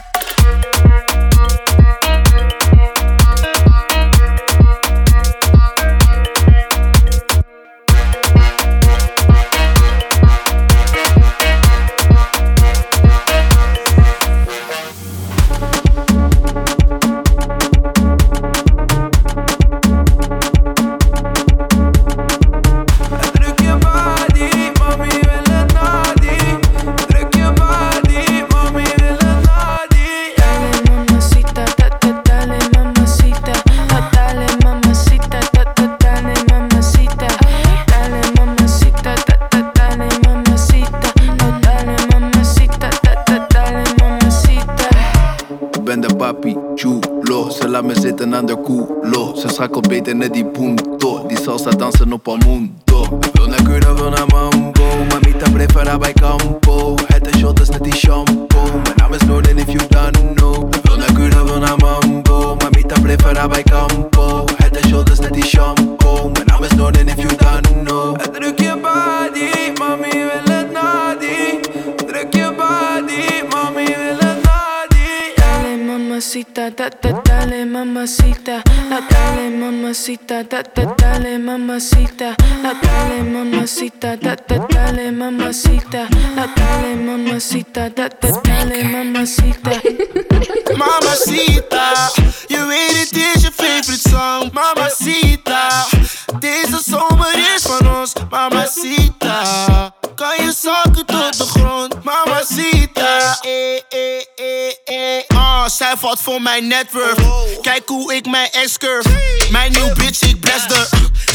valt 106.03 106.21
voor 106.21 106.43
mijn 106.43 106.67
network. 106.67 107.19
Kijk 107.61 107.83
hoe 107.89 108.15
ik 108.15 108.27
mijn 108.27 108.51
ex 108.51 108.79
curve. 108.79 109.09
Mijn 109.51 109.73
nieuw 109.73 109.93
bitch, 109.95 110.23
ik 110.23 110.41
bless 110.41 110.67
de. 110.67 110.89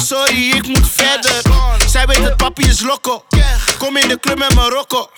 Sorry, 0.03 0.49
ik 0.51 0.67
moet 0.67 0.89
verder. 0.91 1.41
Zij 1.89 2.05
weet 2.05 2.23
dat 2.23 2.37
papi 2.37 2.67
is 2.67 2.81
loco. 2.81 3.23
Kom 3.77 3.97
in 3.97 4.07
de 4.07 4.19
club 4.19 4.37
met 4.37 4.53
Marokko. 4.53 5.09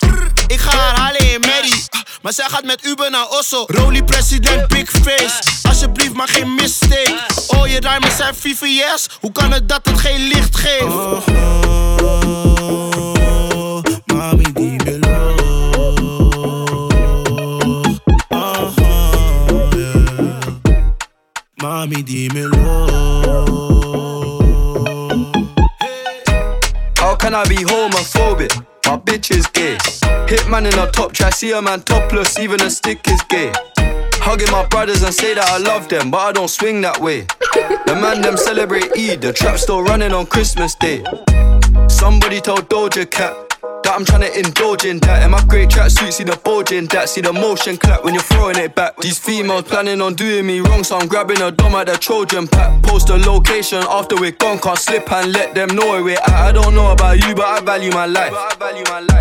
Ik 0.48 0.60
ga 0.60 0.78
haar 0.78 1.00
halen 1.00 1.34
in 1.34 1.40
Mary. 1.40 1.74
Maar 2.22 2.34
zij 2.34 2.46
gaat 2.50 2.64
met 2.64 2.86
Uber 2.86 3.12
naar 3.12 3.28
Osso. 3.30 3.64
Rolly 3.68 4.04
president, 4.04 4.68
big 4.68 4.90
face. 4.90 5.40
Alsjeblieft, 5.64 6.14
maar 6.14 6.28
geen 6.28 6.56
mistake. 6.56 7.20
Oh, 7.48 7.68
je 7.68 7.80
rijmen 7.80 8.12
zijn 8.18 8.36
VVS. 8.36 9.08
Hoe 9.20 9.32
kan 9.32 9.52
het 9.52 9.70
dat 9.70 9.80
het 9.84 10.00
geen 10.00 10.28
licht 10.28 10.56
geeft? 10.58 10.86
mami, 14.06 14.54
dímelo. 14.54 14.89
Mami, 21.62 22.04
dímelo. 22.04 22.58
How 26.98 27.16
can 27.16 27.36
I 27.36 27.44
be 27.50 27.58
homophobic? 27.58 28.66
My 28.86 28.98
bitch 28.98 29.32
is 29.32 29.46
gay. 29.48 29.76
Hitman 30.28 30.72
in 30.72 30.80
a 30.80 30.90
top 30.92 31.12
try, 31.12 31.30
see 31.32 31.52
a 31.52 31.62
man 31.62 31.82
topless, 31.82 32.40
even 32.40 32.62
a 32.62 32.70
stick 32.70 33.06
is 33.08 33.22
gay. 33.24 33.52
Hugging 34.22 34.52
my 34.52 34.66
brothers 34.68 35.04
and 35.04 35.14
say 35.14 35.34
that 35.34 35.50
I 35.50 35.58
love 35.58 35.90
them, 35.90 36.12
but 36.12 36.20
I 36.20 36.32
don't 36.32 36.50
swing 36.50 36.80
that 36.82 37.00
way. 37.00 37.28
The 37.86 37.98
man 38.02 38.22
them 38.22 38.38
celebrate 38.38 38.98
Eid, 38.98 39.22
the 39.22 39.34
trap 39.34 39.58
still 39.58 39.84
running 39.84 40.14
on 40.14 40.28
Christmas 40.28 40.76
Day. 40.76 41.04
Somebody 41.90 42.40
told 42.40 42.70
Doja 42.70 43.10
Cat 43.10 43.49
that 43.90 43.98
I'm 43.98 44.06
trying 44.06 44.22
to 44.22 44.32
indulge 44.38 44.86
in 44.86 45.00
that. 45.00 45.24
In 45.24 45.32
my 45.32 45.44
great 45.46 45.70
tracksuit, 45.70 46.14
see 46.14 46.24
the 46.24 46.38
bulging. 46.44 46.80
in 46.80 46.86
that. 46.88 47.10
See 47.10 47.22
the 47.22 47.34
motion 47.34 47.78
clap 47.78 48.04
when 48.04 48.14
you're 48.14 48.24
throwing 48.24 48.58
it 48.58 48.76
back. 48.76 48.96
These 48.98 49.18
females 49.18 49.64
planning 49.64 50.02
on 50.02 50.14
doing 50.14 50.46
me 50.46 50.60
wrong, 50.60 50.84
so 50.84 50.98
I'm 50.98 51.08
grabbing 51.08 51.42
a 51.42 51.52
dom 51.52 51.74
at 51.76 51.88
the 51.88 51.98
Trojan 51.98 52.48
pack. 52.48 52.84
Post 52.84 53.08
the 53.08 53.18
location 53.18 53.84
after 53.90 54.16
we're 54.16 54.32
gone, 54.32 54.60
can't 54.60 54.78
slip 54.78 55.12
and 55.12 55.34
let 55.34 55.56
them 55.56 55.70
know 55.76 55.88
where 55.90 56.04
we're 56.04 56.18
at. 56.18 56.30
I 56.30 56.52
don't 56.52 56.76
know 56.76 56.92
about 56.92 57.18
you, 57.26 57.34
but 57.34 57.46
I 57.46 57.62
value 57.62 57.92
my 57.92 58.06
life. 58.06 58.34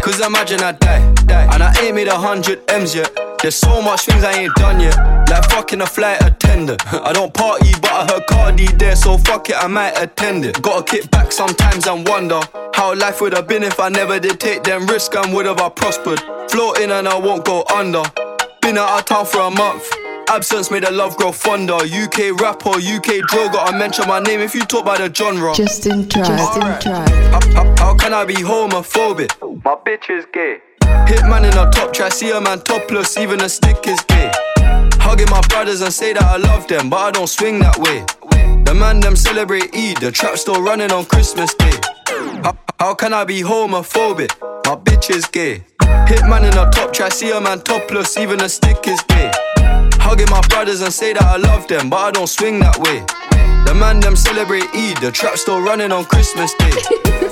Cause 0.02 0.20
imagine 0.20 0.60
I 0.60 0.72
die, 0.72 1.14
and 1.52 1.62
I 1.62 1.72
ain't 1.80 1.94
made 1.94 2.08
a 2.08 2.18
hundred 2.18 2.60
M's 2.70 2.94
yet. 2.94 3.10
There's 3.40 3.54
so 3.54 3.80
much 3.80 4.06
things 4.06 4.24
I 4.24 4.32
ain't 4.32 4.54
done 4.56 4.80
yet. 4.80 4.96
Like 5.30 5.44
fucking 5.50 5.80
a 5.80 5.86
flight 5.86 6.20
attendant. 6.22 6.82
I 6.92 7.12
don't 7.12 7.32
party, 7.32 7.70
but 7.80 7.90
I 7.92 8.06
heard 8.10 8.26
Cardi 8.26 8.66
there, 8.78 8.96
so 8.96 9.16
fuck 9.18 9.48
it, 9.48 9.56
I 9.56 9.68
might 9.68 9.96
attend 9.96 10.44
it. 10.44 10.60
Gotta 10.60 10.82
kick 10.82 11.10
back 11.10 11.30
sometimes 11.30 11.86
and 11.86 12.06
wonder 12.08 12.40
how 12.74 12.94
life 12.96 13.20
would 13.20 13.34
have 13.34 13.46
been 13.46 13.62
if 13.62 13.78
I 13.78 13.90
never 13.90 14.18
did 14.18 14.40
take 14.40 14.64
them 14.64 14.86
risks 14.86 15.14
and 15.16 15.32
would 15.34 15.46
have 15.46 15.60
I 15.60 15.68
prospered. 15.68 16.20
Floating 16.50 16.90
and 16.90 17.06
I 17.06 17.16
won't 17.16 17.44
go 17.44 17.64
under. 17.72 18.02
Been 18.60 18.76
out 18.76 18.98
of 18.98 19.04
town 19.04 19.26
for 19.26 19.40
a 19.42 19.50
month. 19.50 19.88
Absence 20.28 20.70
made 20.70 20.82
the 20.82 20.90
love 20.90 21.16
grow 21.16 21.32
fonder. 21.32 21.74
UK 21.74 22.38
rapper, 22.40 22.70
UK 22.70 23.26
drill, 23.28 23.50
gotta 23.50 23.78
mention 23.78 24.06
my 24.08 24.18
name 24.20 24.40
if 24.40 24.54
you 24.54 24.62
talk 24.62 24.82
about 24.82 24.98
the 24.98 25.14
genre. 25.14 25.54
Justin 25.54 26.08
Tribe. 26.08 26.26
Justin 26.26 26.80
Tribe. 26.80 27.08
How, 27.08 27.40
how, 27.54 27.74
how 27.78 27.94
can 27.94 28.12
I 28.12 28.24
be 28.24 28.34
homophobic? 28.34 29.30
My 29.64 29.76
bitch 29.76 30.10
is 30.10 30.26
gay. 30.32 30.58
Hitman 31.08 31.50
in 31.50 31.56
a 31.58 31.70
top 31.70 31.92
try, 31.92 32.08
see 32.08 32.30
a 32.30 32.40
man 32.40 32.60
topless, 32.60 33.16
even 33.16 33.40
a 33.40 33.48
stick 33.48 33.86
is 33.86 34.00
gay. 34.02 34.30
Hugging 35.00 35.30
my 35.30 35.40
brothers 35.48 35.80
and 35.80 35.92
say 35.92 36.12
that 36.12 36.22
I 36.22 36.36
love 36.36 36.66
them, 36.68 36.90
but 36.90 36.96
I 36.98 37.10
don't 37.10 37.28
swing 37.28 37.58
that 37.60 37.78
way. 37.78 38.04
The 38.64 38.74
man 38.74 39.00
them 39.00 39.16
celebrate 39.16 39.74
Eid, 39.74 39.96
the 39.98 40.12
trap 40.12 40.36
still 40.36 40.62
running 40.62 40.92
on 40.92 41.06
Christmas 41.06 41.54
Day. 41.54 41.72
How, 42.42 42.58
how 42.78 42.94
can 42.94 43.14
I 43.14 43.24
be 43.24 43.40
homophobic? 43.40 44.30
My 44.66 44.76
bitch 44.76 45.08
is 45.08 45.26
gay. 45.26 45.64
Hit 46.06 46.20
Hitman 46.20 46.50
in 46.50 46.58
a 46.58 46.70
top 46.70 46.92
try, 46.92 47.08
see 47.08 47.30
a 47.30 47.40
man 47.40 47.60
topless, 47.62 48.18
even 48.18 48.40
a 48.42 48.48
stick 48.48 48.86
is 48.86 49.00
gay. 49.08 49.30
Hugging 50.00 50.28
my 50.30 50.40
brothers 50.48 50.82
and 50.82 50.92
say 50.92 51.14
that 51.14 51.22
I 51.22 51.36
love 51.36 51.66
them, 51.68 51.88
but 51.88 51.96
I 51.96 52.10
don't 52.10 52.26
swing 52.26 52.58
that 52.60 52.76
way. 52.78 53.00
The 53.64 53.74
man 53.74 54.00
them 54.00 54.16
celebrate 54.16 54.68
Eid, 54.74 54.98
the 54.98 55.10
trap 55.10 55.36
still 55.36 55.60
running 55.60 55.92
on 55.92 56.04
Christmas 56.04 56.52
Day. 56.54 57.24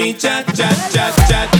me 0.00 0.14
cha 0.14 0.42
cha 0.56 0.68
cha 0.92 1.10
cha. 1.28 1.59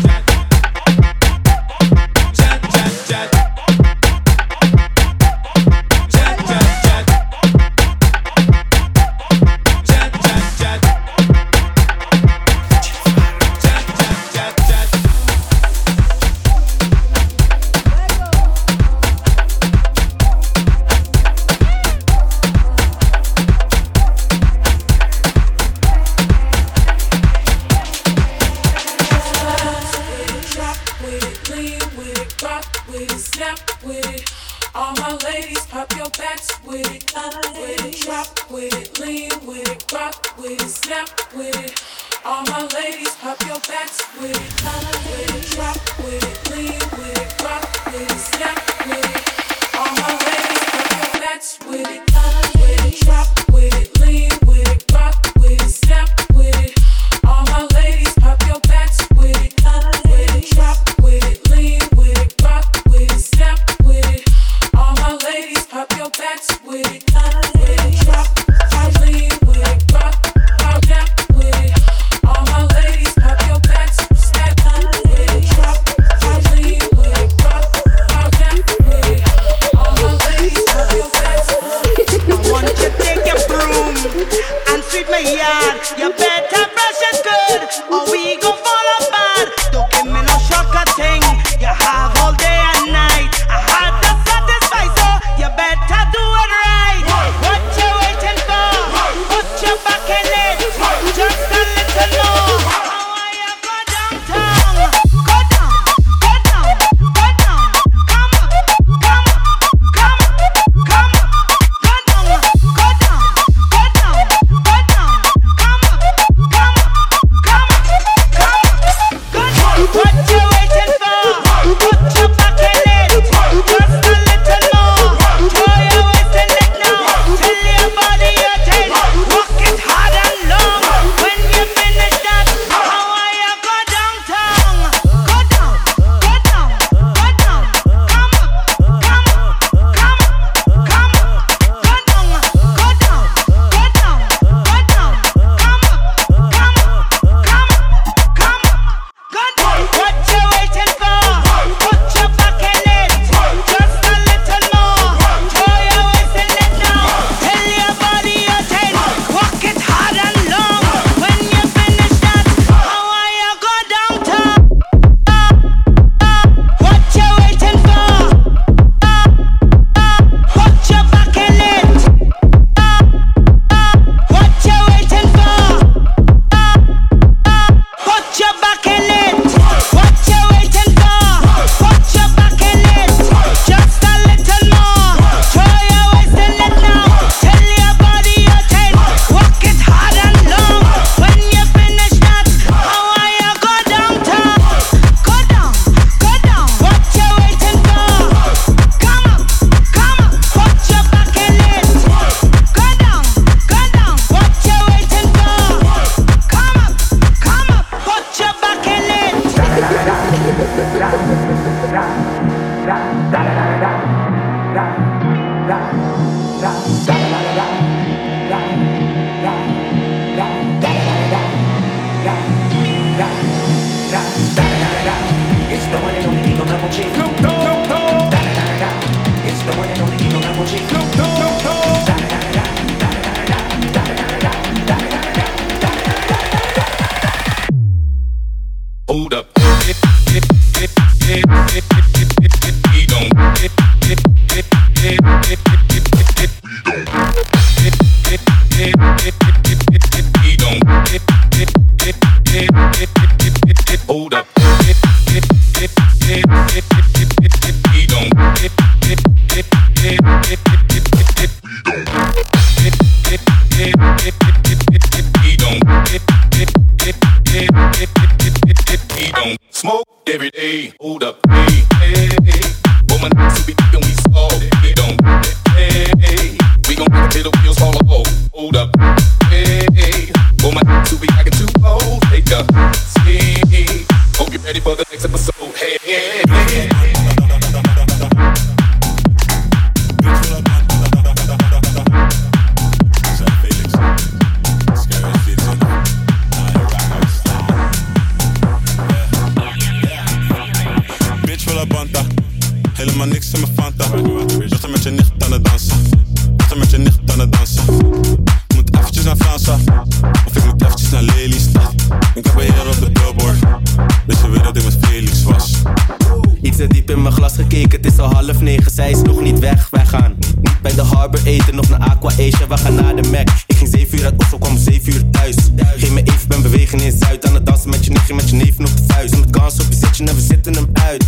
diep 317.06 317.16
in 317.16 317.22
mijn 317.22 317.34
glas 317.34 317.54
gekeken, 317.54 317.90
het 317.90 318.12
is 318.12 318.18
al 318.18 318.32
half 318.32 318.60
negen, 318.60 318.90
zij 318.92 319.10
is 319.10 319.22
nog 319.22 319.40
niet 319.40 319.58
weg, 319.58 319.90
wij 319.90 320.06
gaan. 320.06 320.36
niet 320.38 320.82
Bij 320.82 320.94
de 320.94 321.02
Harbor 321.02 321.40
eten 321.44 321.74
nog 321.74 321.88
naar 321.88 321.98
Aqua 321.98 322.30
Asia, 322.30 322.66
we 322.68 322.76
gaan 322.76 322.94
naar 322.94 323.22
de 323.22 323.28
Mac. 323.28 323.48
Ik 323.66 323.76
ging 323.76 323.90
zeven 323.90 324.18
uur 324.18 324.24
uit 324.24 324.34
Oslo, 324.36 324.58
kwam 324.58 324.78
zeven 324.78 325.12
uur 325.12 325.30
thuis. 325.30 325.56
Geen 325.96 326.14
me 326.14 326.22
even, 326.22 326.48
ben 326.48 326.62
bewegen 326.62 327.00
in 327.00 327.18
Zuid, 327.18 327.46
aan 327.46 327.54
het 327.54 327.66
dansen 327.66 327.90
met 327.90 328.04
je 328.04 328.10
nichtje, 328.10 328.34
met 328.34 328.50
je 328.50 328.56
neef 328.56 328.78
op 328.78 328.86
de 328.96 329.02
vuist. 329.06 329.38
Met 329.38 329.50
kans 329.50 329.80
op 329.80 329.86
je 329.88 329.96
zitje 329.96 330.24
en 330.24 330.34
we 330.34 330.40
zitten 330.40 330.74
hem 330.74 330.86
uit. 330.92 331.24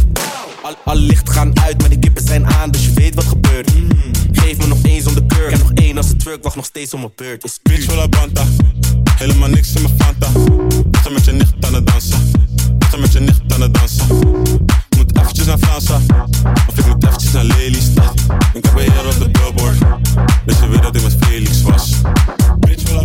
Al, 0.62 0.74
alle 0.84 1.00
lichten 1.00 1.34
gaan 1.34 1.60
uit, 1.60 1.80
maar 1.80 1.90
de 1.90 1.98
kippen 1.98 2.26
zijn 2.26 2.46
aan, 2.46 2.70
dus 2.70 2.84
je 2.84 2.92
weet 2.92 3.14
wat 3.14 3.24
gebeurt. 3.24 3.70
Geef 4.32 4.58
me 4.58 4.66
nog 4.66 4.78
eens 4.82 5.06
om 5.06 5.14
de 5.14 5.26
keur, 5.26 5.44
ik 5.44 5.50
heb 5.50 5.60
nog 5.60 5.72
één 5.72 5.96
als 5.96 6.08
de 6.08 6.16
truck, 6.16 6.42
wacht 6.42 6.56
nog 6.56 6.64
steeds 6.64 6.94
om 6.94 7.00
mijn 7.00 7.12
beurt. 7.16 7.44
Is 7.44 7.60
bitch 7.62 7.94
la 7.94 8.08
banta, 8.08 8.44
helemaal 9.16 9.48
niks 9.48 9.72
in 9.72 9.82
mijn 9.82 9.94
fanta. 9.98 10.28
Wacht 10.90 11.10
met 11.10 11.24
je 11.24 11.32
nicht 11.32 11.54
aan 11.60 11.74
het 11.74 11.86
dansen, 11.86 12.30
Sta 12.88 12.96
met 12.96 13.12
je 13.12 13.20
nicht 13.20 13.42
aan 13.48 13.60
het 13.60 13.74
dansen. 13.74 14.06
Eventjes 15.42 15.60
naar 15.60 15.80
Fransa, 15.80 16.14
of 16.68 16.78
ik 16.78 16.86
moet 16.86 17.04
eventjes 17.04 17.32
naar 17.32 17.44
Lelystad. 17.44 18.14
Ik 18.52 18.64
heb 18.64 18.76
een 18.76 19.06
op 19.06 19.18
de 19.18 19.28
billboard, 19.30 19.78
dus 20.44 20.58
je 20.58 20.68
weet 20.68 20.82
dat 20.82 20.96
ik 20.96 21.02
met 21.02 21.16
Felix 21.20 21.62
was. 21.62 21.90
Bitch 22.58 22.88
voor 22.88 22.96
la 22.96 23.04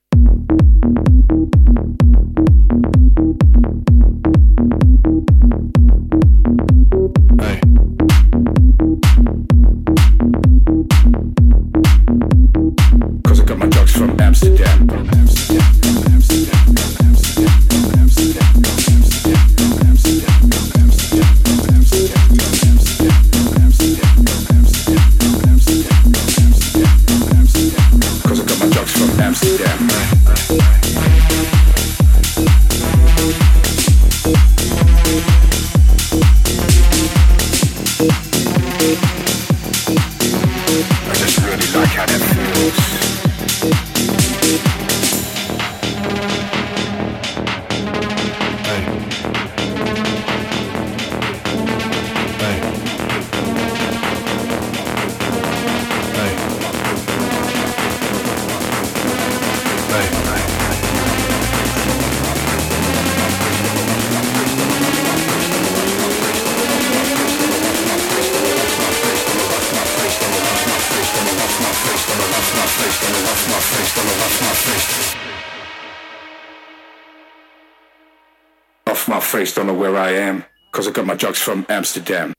phrase, 79.31 79.53
don't 79.53 79.67
know 79.67 79.73
where 79.73 79.95
I 79.95 80.11
am, 80.11 80.43
because 80.69 80.89
I 80.89 80.91
got 80.91 81.05
my 81.05 81.15
drugs 81.15 81.39
from 81.39 81.65
Amsterdam. 81.69 82.33